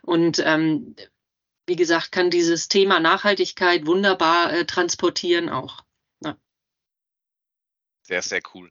Und 0.03 0.40
ähm, 0.45 0.95
wie 1.66 1.77
gesagt, 1.77 2.12
kann 2.12 2.29
dieses 2.29 2.69
Thema 2.69 3.01
Nachhaltigkeit 3.01 3.87
wunderbar 3.87 4.53
äh, 4.53 4.66
transportieren 4.66 5.49
auch. 5.49 5.83
Ja. 6.23 6.37
Sehr, 8.03 8.21
sehr 8.21 8.43
cool. 8.53 8.71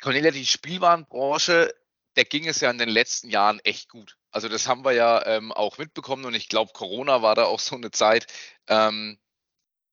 Cornelia, 0.00 0.30
die 0.30 0.46
Spielwarenbranche, 0.46 1.74
der 2.14 2.24
ging 2.24 2.46
es 2.46 2.60
ja 2.60 2.70
in 2.70 2.78
den 2.78 2.88
letzten 2.88 3.30
Jahren 3.30 3.58
echt 3.64 3.88
gut. 3.88 4.16
Also 4.30 4.48
das 4.48 4.68
haben 4.68 4.84
wir 4.84 4.92
ja 4.92 5.26
ähm, 5.26 5.50
auch 5.50 5.78
mitbekommen 5.78 6.24
und 6.24 6.34
ich 6.34 6.48
glaube, 6.48 6.70
Corona 6.72 7.20
war 7.20 7.34
da 7.34 7.46
auch 7.46 7.58
so 7.58 7.74
eine 7.74 7.90
Zeit. 7.90 8.28
Ähm, 8.68 9.18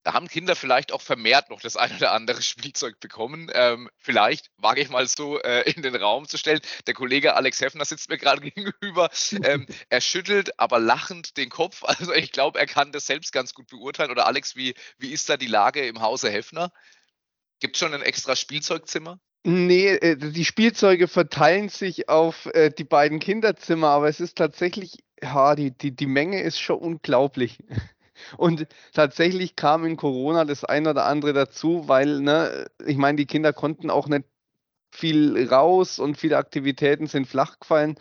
da 0.04 0.12
haben 0.12 0.28
Kinder 0.28 0.54
vielleicht 0.54 0.92
auch 0.92 1.00
vermehrt 1.00 1.48
noch 1.48 1.60
das 1.60 1.76
ein 1.78 1.96
oder 1.96 2.12
andere 2.12 2.42
Spielzeug 2.42 3.00
bekommen. 3.00 3.50
Ähm, 3.54 3.88
vielleicht 3.96 4.50
wage 4.58 4.82
ich 4.82 4.90
mal 4.90 5.08
so 5.08 5.40
äh, 5.40 5.62
in 5.70 5.82
den 5.82 5.96
Raum 5.96 6.28
zu 6.28 6.36
stellen. 6.36 6.60
Der 6.86 6.92
Kollege 6.92 7.34
Alex 7.34 7.62
Heffner 7.62 7.86
sitzt 7.86 8.10
mir 8.10 8.18
gerade 8.18 8.40
gegenüber. 8.50 9.10
Ähm, 9.42 9.66
er 9.88 10.02
schüttelt 10.02 10.60
aber 10.60 10.78
lachend 10.78 11.36
den 11.36 11.48
Kopf. 11.48 11.82
Also 11.94 12.12
ich 12.12 12.32
glaube, 12.32 12.58
er 12.58 12.66
kann 12.66 12.92
das 12.92 13.06
selbst 13.06 13.32
ganz 13.32 13.54
gut 13.54 13.68
beurteilen. 13.68 14.10
Oder 14.10 14.26
Alex, 14.26 14.56
wie, 14.56 14.74
wie 14.98 15.12
ist 15.12 15.28
da 15.28 15.36
die 15.36 15.46
Lage 15.46 15.86
im 15.86 16.00
Hause 16.02 16.28
Heffner? 16.28 16.70
Gibt 17.60 17.76
es 17.76 17.80
schon 17.80 17.94
ein 17.94 18.02
extra 18.02 18.36
Spielzeugzimmer? 18.36 19.20
Nee, 19.44 19.88
äh, 19.88 20.16
die 20.16 20.44
Spielzeuge 20.44 21.08
verteilen 21.08 21.68
sich 21.68 22.08
auf 22.08 22.46
äh, 22.46 22.70
die 22.70 22.84
beiden 22.84 23.20
Kinderzimmer, 23.20 23.88
aber 23.88 24.08
es 24.08 24.20
ist 24.20 24.36
tatsächlich, 24.36 25.04
ja, 25.22 25.54
die, 25.54 25.70
die, 25.70 25.94
die 25.94 26.06
Menge 26.06 26.42
ist 26.42 26.60
schon 26.60 26.78
unglaublich. 26.78 27.58
Und 28.36 28.66
tatsächlich 28.92 29.56
kam 29.56 29.84
in 29.84 29.96
Corona 29.96 30.44
das 30.44 30.64
ein 30.64 30.86
oder 30.86 31.06
andere 31.06 31.32
dazu, 31.32 31.88
weil, 31.88 32.20
ne, 32.20 32.70
ich 32.84 32.96
meine, 32.96 33.16
die 33.16 33.26
Kinder 33.26 33.52
konnten 33.52 33.90
auch 33.90 34.06
nicht 34.06 34.24
viel 34.90 35.48
raus 35.48 35.98
und 35.98 36.16
viele 36.16 36.38
Aktivitäten 36.38 37.06
sind 37.06 37.26
flach 37.26 37.58
gefallen 37.58 37.96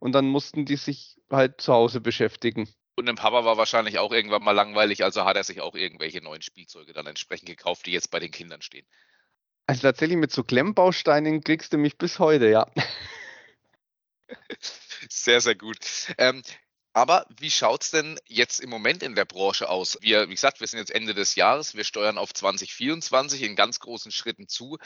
und 0.00 0.12
dann 0.12 0.26
mussten 0.26 0.64
die 0.64 0.76
sich 0.76 1.18
halt 1.30 1.60
zu 1.60 1.72
Hause 1.72 2.00
beschäftigen. 2.00 2.68
Und 2.96 3.06
dem 3.06 3.16
Papa 3.16 3.44
war 3.44 3.56
wahrscheinlich 3.56 3.98
auch 3.98 4.12
irgendwann 4.12 4.42
mal 4.42 4.52
langweilig, 4.52 5.04
also 5.04 5.24
hat 5.24 5.36
er 5.36 5.44
sich 5.44 5.60
auch 5.60 5.74
irgendwelche 5.74 6.20
neuen 6.20 6.42
Spielzeuge 6.42 6.92
dann 6.92 7.06
entsprechend 7.06 7.48
gekauft, 7.48 7.86
die 7.86 7.92
jetzt 7.92 8.10
bei 8.10 8.18
den 8.18 8.30
Kindern 8.30 8.62
stehen. 8.62 8.86
Also 9.66 9.82
tatsächlich 9.82 10.18
mit 10.18 10.32
so 10.32 10.42
Klemmbausteinen 10.42 11.44
kriegst 11.44 11.72
du 11.72 11.78
mich 11.78 11.98
bis 11.98 12.18
heute, 12.18 12.48
ja. 12.48 12.66
Sehr, 15.08 15.40
sehr 15.40 15.54
gut. 15.54 15.78
Ähm, 16.18 16.42
aber 16.92 17.26
wie 17.38 17.50
schaut 17.50 17.84
es 17.84 17.90
denn 17.90 18.18
jetzt 18.26 18.60
im 18.60 18.70
Moment 18.70 19.02
in 19.02 19.14
der 19.14 19.24
Branche 19.24 19.68
aus? 19.68 19.98
Wir, 20.00 20.28
wie 20.28 20.34
gesagt, 20.34 20.60
wir 20.60 20.66
sind 20.66 20.78
jetzt 20.78 20.90
Ende 20.90 21.14
des 21.14 21.34
Jahres, 21.34 21.74
wir 21.74 21.84
steuern 21.84 22.18
auf 22.18 22.32
2024 22.32 23.42
in 23.42 23.56
ganz 23.56 23.80
großen 23.80 24.10
Schritten 24.10 24.48
zu. 24.48 24.78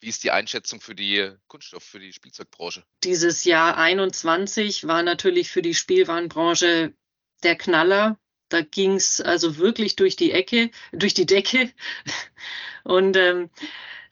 Wie 0.00 0.08
ist 0.08 0.24
die 0.24 0.30
Einschätzung 0.30 0.80
für 0.80 0.94
die 0.94 1.32
Kunststoff, 1.46 1.82
für 1.82 2.00
die 2.00 2.12
Spielzeugbranche? 2.12 2.84
Dieses 3.04 3.44
Jahr 3.44 3.76
21 3.76 4.86
war 4.86 5.02
natürlich 5.02 5.50
für 5.50 5.62
die 5.62 5.74
Spielwarenbranche 5.74 6.94
der 7.42 7.56
Knaller. 7.56 8.18
Da 8.48 8.62
ging 8.62 8.94
es 8.94 9.20
also 9.20 9.58
wirklich 9.58 9.96
durch 9.96 10.16
die 10.16 10.32
Ecke, 10.32 10.70
durch 10.92 11.12
die 11.12 11.26
Decke. 11.26 11.72
Und 12.84 13.16
ähm, 13.16 13.50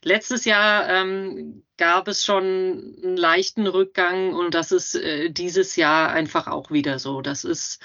Letztes 0.02 0.44
Jahr 0.44 0.88
ähm, 0.88 1.64
gab 1.76 2.08
es 2.08 2.24
schon 2.24 2.96
einen 3.02 3.16
leichten 3.16 3.66
Rückgang 3.66 4.34
und 4.34 4.54
das 4.54 4.72
ist 4.72 4.94
äh, 4.94 5.30
dieses 5.30 5.76
Jahr 5.76 6.10
einfach 6.10 6.46
auch 6.46 6.70
wieder 6.70 6.98
so. 6.98 7.22
Das 7.22 7.44
ist 7.44 7.80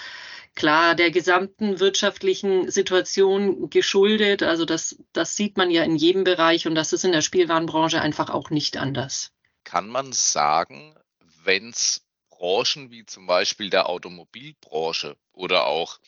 klar 0.56 0.96
der 0.96 1.12
gesamten 1.12 1.80
wirtschaftlichen 1.80 2.70
Situation 2.70 3.70
geschuldet. 3.70 4.44
Also 4.44 4.66
das, 4.66 4.98
das 5.14 5.36
sieht 5.36 5.58
man 5.58 5.72
ja 5.72 5.84
in 5.84 5.96
jedem 5.96 6.24
Bereich 6.24 6.68
und 6.68 6.76
das 6.76 6.94
ist 6.94 7.06
in 7.06 7.12
der 7.12 7.22
Spielwarenbranche 7.22 8.02
einfach 8.02 8.30
auch 8.30 8.50
nicht 8.50 8.78
anders. 8.78 9.32
Kann 9.64 9.88
man 9.88 10.14
sagen, 10.14 10.96
wenn 11.44 11.70
es 11.70 12.02
Branchen 12.30 12.90
wie 12.90 13.06
zum 13.06 13.28
Beispiel 13.28 13.70
der 13.70 13.88
Automobilbranche 13.88 15.16
oder 15.32 15.68
auch 15.68 16.00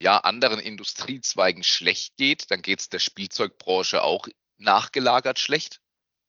ja, 0.00 0.18
anderen 0.18 0.58
Industriezweigen 0.58 1.62
schlecht 1.62 2.16
geht, 2.16 2.50
dann 2.50 2.62
geht 2.62 2.80
es 2.80 2.88
der 2.88 2.98
Spielzeugbranche 2.98 4.02
auch 4.02 4.26
nachgelagert 4.62 5.38
schlecht? 5.38 5.80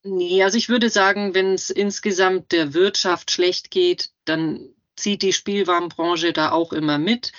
Nee, 0.03 0.43
also 0.43 0.57
ich 0.57 0.67
würde 0.67 0.89
sagen, 0.89 1.33
wenn 1.33 1.53
es 1.53 1.69
insgesamt 1.69 2.51
der 2.51 2.73
Wirtschaft 2.73 3.31
schlecht 3.31 3.71
geht, 3.71 4.09
dann 4.25 4.73
zieht 4.95 5.21
die 5.21 5.33
Spielwarenbranche 5.33 6.33
da 6.33 6.51
auch 6.51 6.73
immer 6.73 6.97
mit. 6.97 7.31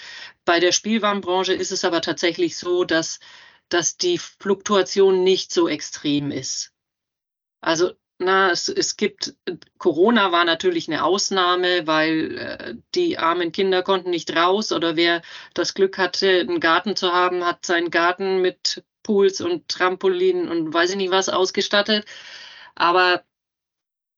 Bei 0.44 0.61
der 0.61 0.72
Spielwarenbranche 0.72 1.52
ist 1.52 1.72
es 1.72 1.85
aber 1.85 2.00
tatsächlich 2.00 2.57
so, 2.57 2.85
dass, 2.85 3.20
dass 3.68 3.96
die 3.96 4.18
Fluktuation 4.18 5.22
nicht 5.22 5.52
so 5.52 5.68
extrem 5.68 6.30
ist. 6.30 6.72
Also 7.61 7.92
na, 8.18 8.50
es, 8.50 8.68
es 8.68 8.96
gibt, 8.96 9.35
Corona 9.78 10.33
war 10.33 10.44
natürlich 10.44 10.88
eine 10.88 11.04
Ausnahme, 11.04 11.87
weil 11.87 12.38
äh, 12.38 12.74
die 12.94 13.18
armen 13.18 13.52
Kinder 13.52 13.83
konnten 13.83 14.11
nicht 14.11 14.35
raus 14.35 14.72
oder 14.72 14.96
wer 14.96 15.22
das 15.52 15.74
Glück 15.74 15.98
hatte, 15.98 16.40
einen 16.40 16.61
Garten 16.61 16.96
zu 16.96 17.12
haben, 17.12 17.44
hat 17.44 17.66
seinen 17.66 17.90
Garten 17.90 18.40
mit 18.40 18.85
Pools 19.04 19.40
und 19.40 19.68
Trampolinen 19.68 20.48
und 20.48 20.74
weiß 20.74 20.90
ich 20.90 20.96
nicht 20.96 21.12
was 21.12 21.28
ausgestattet. 21.28 22.04
Aber 22.74 23.22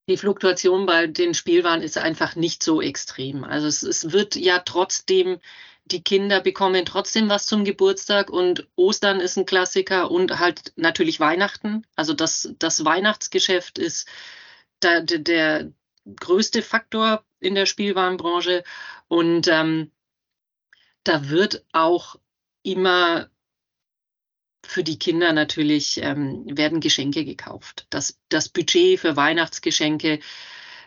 die 0.09 0.16
Fluktuation 0.16 0.87
bei 0.87 1.07
den 1.07 1.35
Spielwaren 1.35 1.83
ist 1.83 1.99
einfach 1.99 2.37
nicht 2.37 2.62
so 2.62 2.81
extrem. 2.81 3.44
Also 3.44 3.66
es, 3.66 3.83
es 3.83 4.12
wird 4.12 4.37
ja 4.37 4.61
trotzdem 4.61 5.38
die 5.85 6.03
Kinder 6.03 6.40
bekommen 6.40 6.85
trotzdem 6.85 7.29
was 7.29 7.46
zum 7.46 7.64
Geburtstag 7.64 8.31
und 8.31 8.66
Ostern 8.75 9.20
ist 9.20 9.37
ein 9.37 9.46
Klassiker 9.46 10.11
und 10.11 10.38
halt 10.40 10.72
natürlich 10.77 11.20
Weihnachten. 11.20 11.87
Also 11.94 12.12
das, 12.12 12.53
das 12.59 12.85
Weihnachtsgeschäft 12.85 13.79
ist 13.79 14.09
der, 14.83 15.03
der, 15.03 15.70
größte 16.20 16.62
Faktor 16.62 17.25
in 17.40 17.57
der 17.57 17.66
Spielwarenbranche 17.66 18.62
und 19.09 19.49
ähm, 19.49 19.90
da 21.03 21.29
wird 21.29 21.64
auch 21.72 22.16
immer 22.62 23.29
für 24.67 24.85
die 24.85 24.99
Kinder 24.99 25.33
natürlich 25.33 26.01
ähm, 26.03 26.45
werden 26.47 26.81
Geschenke 26.81 27.25
gekauft. 27.25 27.87
Das, 27.91 28.19
das 28.29 28.49
Budget 28.49 29.01
für 29.01 29.17
Weihnachtsgeschenke 29.17 30.21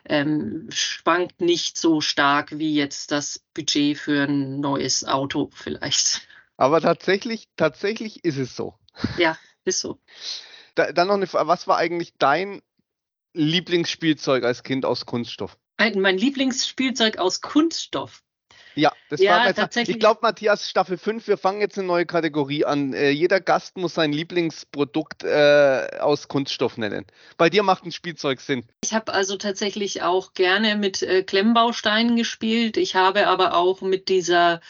ähm, 0.06 0.68
schwankt 0.72 1.42
nicht 1.42 1.78
so 1.78 2.02
stark 2.02 2.58
wie 2.58 2.74
jetzt 2.74 3.12
das 3.12 3.44
Budget 3.54 3.98
für 3.98 4.24
ein 4.24 4.60
neues 4.60 5.06
Auto 5.06 5.50
vielleicht. 5.54 6.22
Aber 6.58 6.82
tatsächlich, 6.82 7.48
tatsächlich 7.56 8.24
ist 8.24 8.38
es 8.38 8.56
so. 8.56 8.76
Ja, 9.18 9.38
ist 9.66 9.80
so. 9.80 10.00
Da, 10.76 10.92
dann 10.92 11.08
noch 11.08 11.16
eine 11.16 11.28
Frage, 11.28 11.48
was 11.48 11.68
war 11.68 11.78
eigentlich 11.78 12.14
dein 12.18 12.62
Lieblingsspielzeug 13.34 14.44
als 14.44 14.64
Kind 14.64 14.86
aus 14.86 15.06
Kunststoff? 15.06 15.58
Ein, 15.78 16.02
mein 16.02 16.18
Lieblingsspielzeug 16.18 17.18
aus 17.18 17.42
Kunststoff. 17.42 18.24
Ja, 18.80 18.94
das 19.10 19.20
ja, 19.20 19.32
war 19.32 19.48
jetzt, 19.48 19.58
tatsächlich. 19.58 19.98
Ich 19.98 20.00
glaube, 20.00 20.20
Matthias, 20.22 20.70
Staffel 20.70 20.98
5, 20.98 21.28
wir 21.28 21.38
fangen 21.38 21.60
jetzt 21.60 21.78
eine 21.78 21.88
neue 21.88 22.06
Kategorie 22.06 22.64
an. 22.64 22.94
Äh, 22.94 23.10
jeder 23.10 23.42
Gast 23.42 23.78
muss 23.78 23.94
sein 23.94 24.14
Lieblingsprodukt 24.14 25.24
äh, 25.24 26.00
aus 26.00 26.28
Kunststoff 26.28 26.78
nennen. 26.78 27.06
Bei 27.38 27.50
dir 27.50 27.64
macht 27.64 27.86
ein 27.86 27.92
Spielzeug 27.92 28.40
Sinn. 28.40 28.66
Ich 28.84 28.94
habe 28.94 29.14
also 29.14 29.36
tatsächlich 29.38 30.02
auch 30.02 30.34
gerne 30.34 30.76
mit 30.76 31.04
äh, 31.04 31.24
Klemmbausteinen 31.24 32.16
gespielt. 32.16 32.78
Ich 32.78 32.96
habe 32.96 33.28
aber 33.28 33.56
auch 33.56 33.82
mit 33.82 34.08
dieser 34.08 34.62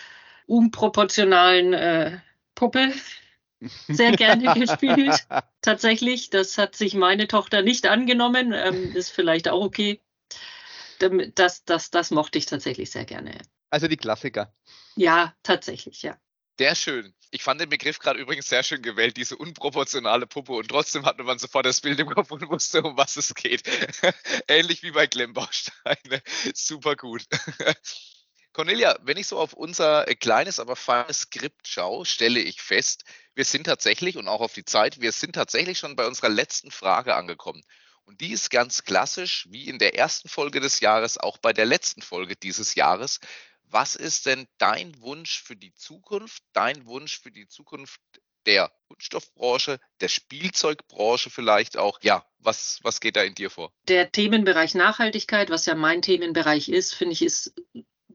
unproportionalen 0.48 1.74
äh, 1.74 2.18
Puppe 2.56 2.92
sehr 3.88 4.14
gerne 4.14 4.54
gespielt. 4.56 5.28
Tatsächlich, 5.62 6.30
das 6.30 6.58
hat 6.58 6.76
sich 6.76 6.96
meine 6.96 7.28
Tochter 7.28 7.62
nicht 7.62 7.86
angenommen. 7.88 8.54
Ähm, 8.54 8.96
ist 8.96 9.12
vielleicht 9.12 9.50
auch 9.50 9.64
okay. 9.64 10.02
Das, 11.36 11.64
das, 11.64 11.92
das 11.92 12.12
mochte 12.12 12.38
ich 12.38 12.46
tatsächlich 12.46 12.92
sehr 12.92 13.06
gerne. 13.06 13.38
Also 13.70 13.88
die 13.88 13.98
Klassiker. 13.98 14.54
Ja, 14.96 15.36
tatsächlich, 15.44 16.02
ja. 16.02 16.18
Sehr 16.58 16.76
schön. 16.76 17.14
Ich 17.32 17.44
fand 17.44 17.62
den 17.62 17.70
Begriff 17.70 18.00
gerade 18.00 18.20
übrigens 18.20 18.50
sehr 18.50 18.64
schön 18.64 18.82
gewählt, 18.82 19.16
diese 19.16 19.38
unproportionale 19.38 20.28
Puppe. 20.28 20.54
Und 20.54 20.68
trotzdem 20.68 21.06
hatte 21.06 21.24
man 21.24 21.40
sofort 21.40 21.66
das 21.66 21.80
Bild 21.80 22.00
im 22.00 22.10
Kopf 22.10 22.32
und 22.32 22.50
wusste, 22.50 22.82
um 22.82 22.98
was 22.98 23.16
es 23.16 23.34
geht. 23.34 23.64
Ähnlich 24.48 24.84
wie 24.84 24.92
bei 24.92 25.08
Klemmbausteine. 25.08 26.22
Super 26.54 26.96
gut. 26.96 27.24
Cornelia, 28.52 28.98
wenn 29.04 29.16
ich 29.16 29.28
so 29.28 29.40
auf 29.40 29.54
unser 29.54 30.04
kleines, 30.16 30.60
aber 30.60 30.76
feines 30.76 31.22
Skript 31.22 31.68
schaue, 31.68 32.06
stelle 32.06 32.42
ich 32.42 32.62
fest, 32.62 33.06
wir 33.36 33.46
sind 33.46 33.66
tatsächlich, 33.66 34.18
und 34.18 34.28
auch 34.28 34.42
auf 34.42 34.54
die 34.54 34.66
Zeit, 34.66 35.00
wir 35.00 35.14
sind 35.14 35.36
tatsächlich 35.36 35.78
schon 35.78 35.96
bei 35.96 36.06
unserer 36.06 36.28
letzten 36.28 36.72
Frage 36.72 37.16
angekommen. 37.16 37.64
Und 38.04 38.22
die 38.22 38.32
ist 38.32 38.50
ganz 38.50 38.84
klassisch, 38.84 39.48
wie 39.50 39.70
in 39.70 39.78
der 39.78 39.96
ersten 39.96 40.28
Folge 40.28 40.60
des 40.60 40.80
Jahres, 40.80 41.20
auch 41.20 41.38
bei 41.38 41.54
der 41.54 41.66
letzten 41.66 42.02
Folge 42.02 42.36
dieses 42.36 42.74
Jahres. 42.74 43.20
Was 43.72 43.96
ist 43.96 44.26
denn 44.26 44.48
dein 44.58 45.00
Wunsch 45.02 45.42
für 45.42 45.56
die 45.56 45.74
Zukunft, 45.76 46.42
dein 46.54 46.86
Wunsch 46.86 47.20
für 47.20 47.32
die 47.32 47.48
Zukunft 47.48 48.02
der 48.48 48.72
Kunststoffbranche, 48.88 49.80
der 50.02 50.08
Spielzeugbranche 50.08 51.30
vielleicht 51.30 51.78
auch? 51.78 52.00
Ja, 52.02 52.26
was, 52.40 52.80
was 52.82 53.00
geht 53.00 53.16
da 53.16 53.22
in 53.22 53.36
dir 53.36 53.52
vor? 53.52 53.72
Der 53.88 54.12
Themenbereich 54.12 54.74
Nachhaltigkeit, 54.74 55.52
was 55.52 55.68
ja 55.68 55.76
mein 55.76 56.02
Themenbereich 56.02 56.70
ist, 56.70 56.96
finde 56.96 57.14
ich, 57.14 57.22
ist 57.22 57.54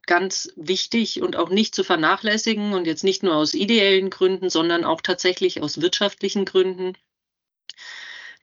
ganz 0.07 0.53
wichtig 0.57 1.23
und 1.23 1.37
auch 1.37 1.51
nicht 1.51 1.75
zu 1.75 1.85
vernachlässigen 1.85 2.73
und 2.73 2.87
jetzt 2.87 3.05
nicht 3.05 3.23
nur 3.23 3.37
aus 3.37 3.55
ideellen 3.55 4.11
Gründen, 4.11 4.51
sondern 4.51 4.85
auch 4.85 5.01
tatsächlich 5.01 5.62
aus 5.62 5.81
wirtschaftlichen 5.81 6.45
Gründen. 6.45 6.95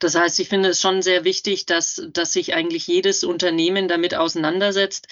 Das 0.02 0.16
heißt, 0.16 0.40
ich 0.40 0.48
finde 0.48 0.70
es 0.70 0.80
schon 0.80 1.00
sehr 1.00 1.22
wichtig, 1.22 1.64
dass, 1.64 2.02
dass 2.12 2.32
sich 2.32 2.54
eigentlich 2.54 2.88
jedes 2.88 3.22
Unternehmen 3.22 3.86
damit 3.86 4.16
auseinandersetzt. 4.16 5.06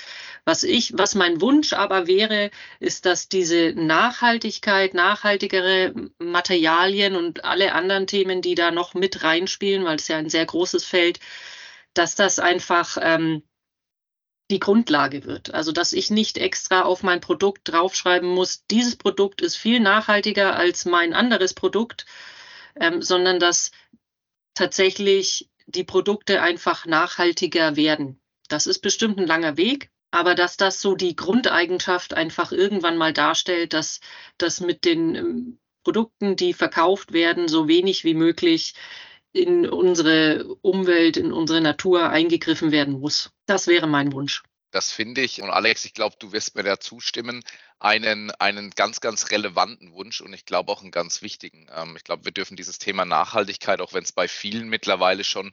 Was 0.45 0.65
ich, 0.65 0.99
was 0.99 1.15
mein 1.15 1.41
Wunsch 1.41 1.73
aber 1.75 2.09
wäre, 2.09 2.51
ist, 2.81 3.07
dass 3.07 3.29
diese 3.29 3.73
Nachhaltigkeit, 3.77 4.95
nachhaltigere 4.95 5.95
Materialien 6.19 7.15
und 7.15 7.45
alle 7.45 7.73
anderen 7.73 8.09
Themen, 8.09 8.43
die 8.43 8.57
da 8.57 8.73
noch 8.73 8.95
mit 8.95 9.23
reinspielen, 9.23 9.85
weil 9.85 9.97
es 9.97 10.09
ja 10.09 10.17
ein 10.17 10.29
sehr 10.29 10.47
großes 10.47 10.85
Feld, 10.85 11.21
dass 11.95 12.17
das 12.17 12.41
einfach 12.41 12.97
ähm, 13.01 13.45
die 14.51 14.59
Grundlage 14.59 15.25
wird. 15.25 15.55
Also 15.55 15.71
dass 15.71 15.93
ich 15.93 16.11
nicht 16.11 16.37
extra 16.37 16.83
auf 16.83 17.05
mein 17.05 17.21
Produkt 17.21 17.71
draufschreiben 17.71 18.29
muss, 18.29 18.65
dieses 18.67 18.97
Produkt 18.97 19.41
ist 19.41 19.57
viel 19.57 19.79
nachhaltiger 19.79 20.57
als 20.57 20.85
mein 20.85 21.15
anderes 21.15 21.55
Produkt, 21.55 22.07
ähm, 22.75 23.03
sondern 23.03 23.39
dass 23.39 23.71
tatsächlich 24.55 25.51
die 25.67 25.85
Produkte 25.85 26.43
einfach 26.43 26.87
nachhaltiger 26.87 27.77
werden. 27.77 28.21
Das 28.49 28.67
ist 28.67 28.81
bestimmt 28.81 29.19
ein 29.19 29.27
langer 29.27 29.57
Weg, 29.57 29.91
aber 30.11 30.35
dass 30.35 30.57
das 30.57 30.81
so 30.81 30.95
die 30.95 31.15
Grundeigenschaft 31.15 32.15
einfach 32.15 32.53
irgendwann 32.53 32.97
mal 32.97 33.13
darstellt, 33.13 33.73
dass 33.73 34.01
das 34.39 34.61
mit 34.61 34.85
den 34.85 35.15
ähm, 35.15 35.59
Produkten, 35.85 36.37
die 36.37 36.53
verkauft 36.53 37.13
werden, 37.13 37.49
so 37.49 37.69
wenig 37.69 38.05
wie 38.05 38.15
möglich 38.15 38.75
in 39.33 39.69
unsere 39.69 40.57
Umwelt, 40.63 41.17
in 41.17 41.33
unsere 41.33 41.61
Natur 41.61 42.11
eingegriffen 42.11 42.73
werden 42.73 42.99
muss. 43.01 43.31
Das 43.47 43.67
wäre 43.69 43.87
mein 43.87 44.13
Wunsch. 44.13 44.43
Das 44.71 44.93
finde 44.93 45.23
ich, 45.23 45.43
und 45.43 45.51
Alex, 45.51 45.85
ich 45.85 45.95
glaube, 45.95 46.17
du 46.19 46.33
wirst 46.33 46.55
mir 46.55 46.63
da 46.63 46.79
zustimmen, 46.79 47.43
einen, 47.81 48.31
einen 48.33 48.71
ganz, 48.71 49.01
ganz 49.01 49.31
relevanten 49.31 49.93
Wunsch 49.93 50.21
und 50.21 50.33
ich 50.33 50.45
glaube 50.45 50.71
auch 50.71 50.83
einen 50.83 50.93
ganz 50.93 51.23
wichtigen. 51.23 51.67
Ähm, 51.75 51.97
ich 51.97 52.05
glaube, 52.05 52.25
wir 52.25 52.33
dürfen 52.33 52.57
dieses 52.57 52.79
Thema 52.79 53.05
Nachhaltigkeit, 53.05 53.81
auch 53.81 53.93
wenn 53.93 54.05
es 54.05 54.13
bei 54.13 54.29
vielen 54.29 54.69
mittlerweile 54.69 55.25
schon 55.25 55.53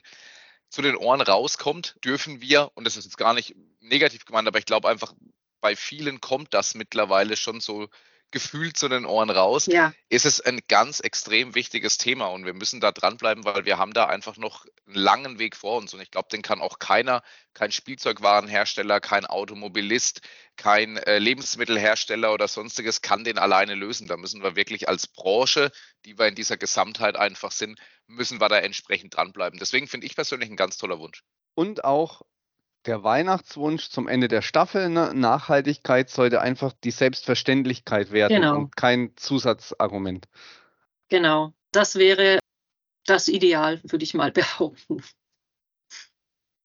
zu 0.68 0.82
den 0.82 0.96
Ohren 0.96 1.20
rauskommt, 1.20 1.96
dürfen 2.04 2.40
wir, 2.40 2.70
und 2.74 2.84
das 2.84 2.96
ist 2.96 3.06
jetzt 3.06 3.16
gar 3.16 3.34
nicht 3.34 3.56
negativ 3.80 4.24
gemeint, 4.24 4.46
aber 4.46 4.58
ich 4.58 4.66
glaube 4.66 4.88
einfach, 4.88 5.14
bei 5.60 5.74
vielen 5.74 6.20
kommt 6.20 6.54
das 6.54 6.74
mittlerweile 6.74 7.36
schon 7.36 7.60
so 7.60 7.88
gefühlt 8.30 8.76
zu 8.76 8.88
den 8.88 9.06
Ohren 9.06 9.30
raus, 9.30 9.66
ja. 9.66 9.92
ist 10.08 10.26
es 10.26 10.40
ein 10.40 10.60
ganz 10.68 11.00
extrem 11.00 11.54
wichtiges 11.54 11.96
Thema 11.96 12.26
und 12.26 12.44
wir 12.44 12.54
müssen 12.54 12.80
da 12.80 12.92
dranbleiben, 12.92 13.44
weil 13.44 13.64
wir 13.64 13.78
haben 13.78 13.92
da 13.92 14.06
einfach 14.06 14.36
noch 14.36 14.66
einen 14.86 14.96
langen 14.96 15.38
Weg 15.38 15.56
vor 15.56 15.78
uns 15.78 15.94
und 15.94 16.00
ich 16.00 16.10
glaube, 16.10 16.28
den 16.30 16.42
kann 16.42 16.60
auch 16.60 16.78
keiner, 16.78 17.22
kein 17.54 17.72
Spielzeugwarenhersteller, 17.72 19.00
kein 19.00 19.24
Automobilist, 19.24 20.20
kein 20.56 20.98
äh, 20.98 21.18
Lebensmittelhersteller 21.18 22.32
oder 22.32 22.48
sonstiges 22.48 23.00
kann 23.00 23.24
den 23.24 23.38
alleine 23.38 23.74
lösen. 23.74 24.06
Da 24.06 24.16
müssen 24.16 24.42
wir 24.42 24.56
wirklich 24.56 24.88
als 24.88 25.06
Branche, 25.06 25.70
die 26.04 26.18
wir 26.18 26.26
in 26.26 26.34
dieser 26.34 26.56
Gesamtheit 26.56 27.16
einfach 27.16 27.52
sind, 27.52 27.80
müssen 28.06 28.40
wir 28.40 28.48
da 28.48 28.58
entsprechend 28.58 29.16
dranbleiben. 29.16 29.58
Deswegen 29.58 29.88
finde 29.88 30.06
ich 30.06 30.14
persönlich 30.14 30.50
ein 30.50 30.56
ganz 30.56 30.76
toller 30.76 30.98
Wunsch. 30.98 31.22
Und 31.54 31.84
auch 31.84 32.22
der 32.88 33.04
Weihnachtswunsch 33.04 33.90
zum 33.90 34.08
Ende 34.08 34.28
der 34.28 34.40
Staffel, 34.40 34.88
ne? 34.88 35.12
Nachhaltigkeit 35.14 36.08
sollte 36.08 36.40
einfach 36.40 36.72
die 36.72 36.90
Selbstverständlichkeit 36.90 38.12
werden 38.12 38.40
genau. 38.40 38.56
und 38.56 38.76
kein 38.76 39.14
Zusatzargument. 39.16 40.26
Genau, 41.10 41.52
das 41.70 41.96
wäre 41.96 42.38
das 43.04 43.28
Ideal, 43.28 43.80
würde 43.84 44.04
ich 44.04 44.14
mal 44.14 44.32
behaupten. 44.32 45.02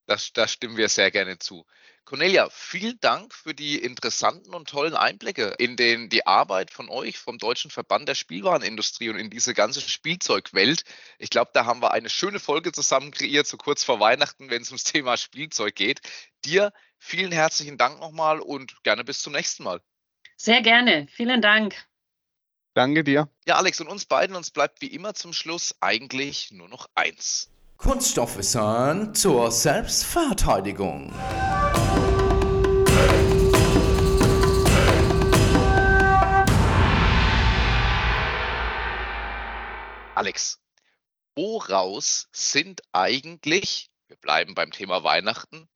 Das, 0.06 0.32
da 0.32 0.48
stimmen 0.48 0.78
wir 0.78 0.88
sehr 0.88 1.12
gerne 1.12 1.40
zu. 1.40 1.66
Cornelia, 2.06 2.50
vielen 2.50 3.00
Dank 3.00 3.34
für 3.34 3.54
die 3.54 3.78
interessanten 3.82 4.54
und 4.54 4.68
tollen 4.68 4.94
Einblicke 4.94 5.56
in 5.58 5.78
den, 5.78 6.10
die 6.10 6.28
Arbeit 6.28 6.70
von 6.70 6.90
euch, 6.90 7.18
vom 7.18 7.38
Deutschen 7.38 7.72
Verband 7.72 8.10
der 8.10 8.16
Spielwarenindustrie 8.16 9.10
und 9.10 9.16
in 9.18 9.30
diese 9.30 9.54
ganze 9.54 9.80
Spielzeugwelt. 9.80 10.84
Ich 11.18 11.30
glaube, 11.30 11.52
da 11.54 11.66
haben 11.66 11.82
wir 11.82 11.92
eine 11.92 12.10
schöne 12.10 12.40
Folge 12.40 12.74
zusammen 12.74 13.12
kreiert, 13.12 13.48
so 13.48 13.56
kurz 13.56 13.86
vor 13.86 14.02
Weihnachten, 14.02 14.50
wenn 14.50 14.62
es 14.62 14.70
ums 14.70 14.84
Thema 14.84 15.16
Spielzeug 15.16 15.76
geht. 15.76 16.02
Dir 16.44 16.74
vielen 17.00 17.32
herzlichen 17.32 17.78
Dank 17.78 18.00
nochmal 18.02 18.42
und 18.42 18.84
gerne 18.84 19.06
bis 19.06 19.22
zum 19.22 19.32
nächsten 19.32 19.64
Mal. 19.64 19.82
Sehr 20.36 20.62
gerne. 20.62 21.08
Vielen 21.10 21.42
Dank. 21.42 21.74
Danke 22.74 23.06
dir. 23.06 23.30
Ja, 23.46 23.56
Alex, 23.56 23.80
und 23.80 23.88
uns 23.88 24.06
beiden, 24.06 24.36
uns 24.36 24.52
bleibt 24.52 24.82
wie 24.82 24.88
immer 24.88 25.14
zum 25.14 25.32
Schluss 25.32 25.76
eigentlich 25.80 26.52
nur 26.52 26.68
noch 26.68 26.90
eins. 26.96 27.53
Kunststoffwissen 27.84 29.14
zur 29.14 29.52
Selbstverteidigung. 29.52 31.12
Alex, 40.16 40.62
woraus 41.36 42.30
sind 42.32 42.80
eigentlich, 42.94 43.92
wir 44.08 44.16
bleiben 44.16 44.56
beim 44.56 44.72
Thema 44.72 45.04
Weihnachten, 45.04 45.68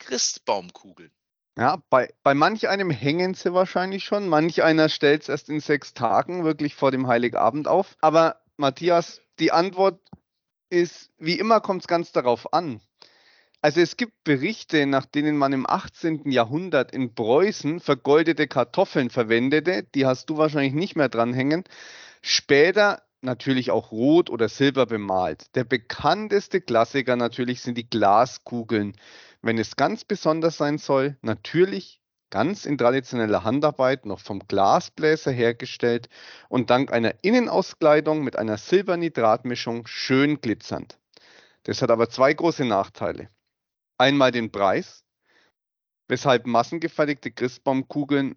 Christbaumkugeln? 0.00 1.12
Ja, 1.56 1.80
bei, 1.90 2.12
bei 2.24 2.34
manch 2.34 2.68
einem 2.68 2.90
hängen 2.90 3.34
sie 3.34 3.54
wahrscheinlich 3.54 4.02
schon, 4.02 4.26
manch 4.26 4.64
einer 4.64 4.88
stellt 4.88 5.22
es 5.22 5.28
erst 5.28 5.48
in 5.48 5.60
sechs 5.60 5.94
Tagen 5.94 6.42
wirklich 6.42 6.74
vor 6.74 6.90
dem 6.90 7.06
Heiligabend 7.06 7.68
auf. 7.68 7.96
Aber 8.00 8.42
Matthias, 8.56 9.20
die 9.38 9.52
Antwort 9.52 10.00
ist, 10.72 11.10
wie 11.18 11.38
immer 11.38 11.60
kommt 11.60 11.82
es 11.82 11.86
ganz 11.86 12.10
darauf 12.10 12.52
an. 12.52 12.80
Also 13.60 13.80
es 13.80 13.96
gibt 13.96 14.24
Berichte, 14.24 14.86
nach 14.86 15.06
denen 15.06 15.36
man 15.36 15.52
im 15.52 15.68
18. 15.68 16.28
Jahrhundert 16.28 16.92
in 16.92 17.14
Preußen 17.14 17.78
vergoldete 17.78 18.48
Kartoffeln 18.48 19.08
verwendete. 19.08 19.84
Die 19.94 20.04
hast 20.04 20.28
du 20.30 20.36
wahrscheinlich 20.36 20.72
nicht 20.72 20.96
mehr 20.96 21.08
dranhängen. 21.08 21.62
Später 22.22 23.02
natürlich 23.20 23.70
auch 23.70 23.92
rot 23.92 24.30
oder 24.30 24.48
silber 24.48 24.86
bemalt. 24.86 25.54
Der 25.54 25.62
bekannteste 25.62 26.60
Klassiker 26.60 27.14
natürlich 27.14 27.60
sind 27.60 27.78
die 27.78 27.88
Glaskugeln. 27.88 28.96
Wenn 29.42 29.58
es 29.58 29.76
ganz 29.76 30.04
besonders 30.04 30.56
sein 30.56 30.78
soll, 30.78 31.16
natürlich 31.22 32.01
ganz 32.32 32.64
in 32.64 32.78
traditioneller 32.78 33.44
Handarbeit 33.44 34.06
noch 34.06 34.18
vom 34.18 34.40
Glasbläser 34.48 35.30
hergestellt 35.30 36.08
und 36.48 36.70
dank 36.70 36.90
einer 36.90 37.14
Innenauskleidung 37.22 38.24
mit 38.24 38.36
einer 38.36 38.56
Silbernitratmischung 38.56 39.86
schön 39.86 40.40
glitzernd. 40.40 40.98
Das 41.64 41.82
hat 41.82 41.90
aber 41.90 42.08
zwei 42.08 42.32
große 42.32 42.64
Nachteile. 42.64 43.28
Einmal 43.98 44.32
den 44.32 44.50
Preis, 44.50 45.04
weshalb 46.08 46.46
massengefertigte 46.46 47.30
Christbaumkugeln 47.30 48.34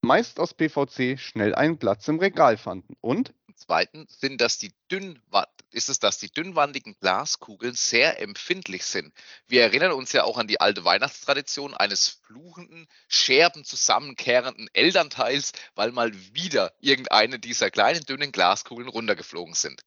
meist 0.00 0.40
aus 0.40 0.54
PVC 0.54 1.18
schnell 1.20 1.54
einen 1.54 1.78
Platz 1.78 2.08
im 2.08 2.18
Regal 2.18 2.56
fanden. 2.56 2.96
Und 3.02 3.34
Zweitens 3.56 4.18
sind 4.20 4.40
das 4.40 4.58
die 4.58 4.72
dünn, 4.90 5.22
ist 5.70 5.88
es, 5.88 5.98
dass 5.98 6.18
die 6.18 6.30
dünnwandigen 6.30 6.96
Glaskugeln 7.00 7.74
sehr 7.74 8.20
empfindlich 8.20 8.84
sind. 8.84 9.12
Wir 9.46 9.62
erinnern 9.62 9.92
uns 9.92 10.12
ja 10.12 10.24
auch 10.24 10.38
an 10.38 10.46
die 10.46 10.60
alte 10.60 10.84
Weihnachtstradition 10.84 11.74
eines 11.74 12.08
fluchenden, 12.08 12.88
Scherben 13.08 13.64
zusammenkehrenden 13.64 14.68
Elternteils, 14.72 15.52
weil 15.74 15.92
mal 15.92 16.12
wieder 16.34 16.72
irgendeine 16.80 17.38
dieser 17.38 17.70
kleinen, 17.70 18.04
dünnen 18.04 18.32
Glaskugeln 18.32 18.88
runtergeflogen 18.88 19.54
sind. 19.54 19.82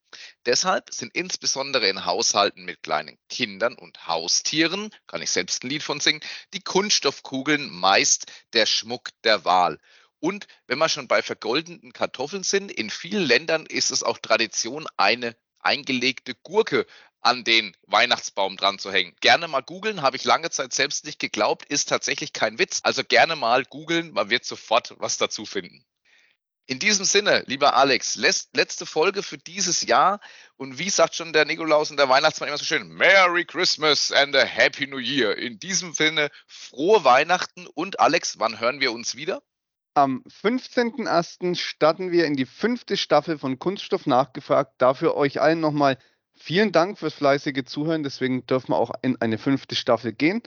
Deshalb 0.46 0.94
sind 0.94 1.14
insbesondere 1.14 1.88
in 1.88 2.06
Haushalten 2.06 2.66
mit 2.66 2.84
kleinen 2.84 3.18
Kindern 3.30 3.76
und 3.76 4.08
Haustieren, 4.08 4.92
kann 5.06 5.22
ich 5.22 5.32
selbst 5.32 5.64
ein 5.64 5.70
Lied 5.70 5.84
von 5.84 6.00
singen, 6.00 6.22
die 6.54 6.62
Kunststoffkugeln 6.62 7.70
meist 7.70 8.32
der 8.54 8.66
Schmuck 8.66 9.10
der 9.24 9.46
Wahl. 9.46 9.80
Und 10.20 10.48
wenn 10.66 10.80
wir 10.80 10.90
schon 10.90 11.08
bei 11.08 11.22
vergoldeten 11.22 11.94
Kartoffeln 11.94 12.44
sind, 12.44 12.72
in 12.72 12.90
vielen 12.90 13.24
Ländern 13.24 13.66
ist 13.66 13.92
es 13.92 14.04
auch 14.04 14.18
Tradition, 14.18 14.88
eine 14.98 15.36
eingelegte 15.60 16.34
Gurke 16.36 16.86
an 17.22 17.44
den 17.44 17.76
Weihnachtsbaum 17.88 18.58
dran 18.58 18.80
zu 18.80 18.92
hängen. 18.92 19.16
Gerne 19.20 19.48
mal 19.48 19.62
googeln, 19.62 20.02
habe 20.02 20.18
ich 20.18 20.24
lange 20.24 20.50
Zeit 20.50 20.74
selbst 20.74 21.06
nicht 21.06 21.20
geglaubt, 21.20 21.66
ist 21.66 21.90
tatsächlich 21.90 22.34
kein 22.34 22.58
Witz. 22.58 22.80
Also 22.84 23.04
gerne 23.04 23.36
mal 23.36 23.66
googeln, 23.66 24.12
man 24.12 24.30
wird 24.30 24.46
sofort 24.46 24.96
was 24.98 25.18
dazu 25.18 25.46
finden. 25.46 25.84
In 26.70 26.80
diesem 26.80 27.06
Sinne, 27.06 27.44
lieber 27.48 27.76
Alex, 27.76 28.16
letzte 28.16 28.86
Folge 28.86 29.24
für 29.24 29.38
dieses 29.38 29.84
Jahr. 29.84 30.20
Und 30.58 30.80
wie 30.80 30.90
sagt 30.90 31.16
schon 31.16 31.32
der 31.32 31.46
Nikolaus 31.46 31.92
und 31.92 31.98
der 31.98 32.10
Weihnachtsmann 32.10 32.50
immer 32.50 32.58
so 32.58 32.66
schön, 32.66 32.90
Merry 32.90 33.46
Christmas 33.46 34.12
and 34.12 34.36
a 34.36 34.44
Happy 34.44 34.86
New 34.86 34.98
Year. 34.98 35.38
In 35.38 35.60
diesem 35.60 35.94
Sinne, 35.94 36.30
frohe 36.46 37.06
Weihnachten 37.06 37.68
und 37.68 38.02
Alex, 38.02 38.40
wann 38.40 38.60
hören 38.60 38.82
wir 38.82 38.92
uns 38.92 39.16
wieder? 39.16 39.42
Am 39.98 40.22
15.01. 40.28 41.56
starten 41.56 42.12
wir 42.12 42.26
in 42.26 42.36
die 42.36 42.46
fünfte 42.46 42.98
Staffel 42.98 43.40
von 43.40 43.58
Kunststoff 43.58 44.06
nachgefragt. 44.06 44.76
Dafür 44.78 45.16
euch 45.16 45.42
allen 45.42 45.60
nochmal 45.60 45.98
vielen 46.36 46.72
Dank 46.72 47.00
fürs 47.00 47.16
fleißige 47.16 47.66
Zuhören. 47.66 48.04
Deswegen 48.04 48.46
dürfen 48.46 48.74
wir 48.74 48.78
auch 48.78 48.92
in 49.02 49.20
eine 49.20 49.40
fünfte 49.40 49.74
Staffel 49.76 50.14
gehen. 50.14 50.44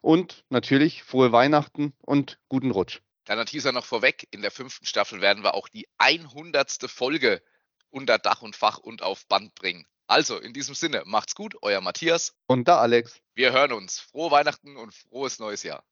Und 0.00 0.46
natürlich 0.48 1.02
frohe 1.02 1.32
Weihnachten 1.32 1.92
und 2.00 2.38
guten 2.48 2.70
Rutsch. 2.70 3.02
Kleiner 3.26 3.44
Teaser 3.44 3.72
noch 3.72 3.84
vorweg. 3.84 4.26
In 4.30 4.40
der 4.40 4.50
fünften 4.50 4.86
Staffel 4.86 5.20
werden 5.20 5.44
wir 5.44 5.52
auch 5.52 5.68
die 5.68 5.86
100. 5.98 6.86
Folge 6.86 7.42
unter 7.90 8.18
Dach 8.18 8.40
und 8.40 8.56
Fach 8.56 8.78
und 8.78 9.02
auf 9.02 9.26
Band 9.26 9.54
bringen. 9.54 9.84
Also 10.06 10.38
in 10.38 10.54
diesem 10.54 10.74
Sinne, 10.74 11.02
macht's 11.04 11.34
gut, 11.34 11.56
euer 11.60 11.82
Matthias 11.82 12.34
und 12.46 12.68
der 12.68 12.78
Alex. 12.78 13.20
Wir 13.34 13.52
hören 13.52 13.72
uns. 13.72 14.00
Frohe 14.00 14.30
Weihnachten 14.30 14.78
und 14.78 14.94
frohes 14.94 15.40
neues 15.40 15.62
Jahr. 15.62 15.84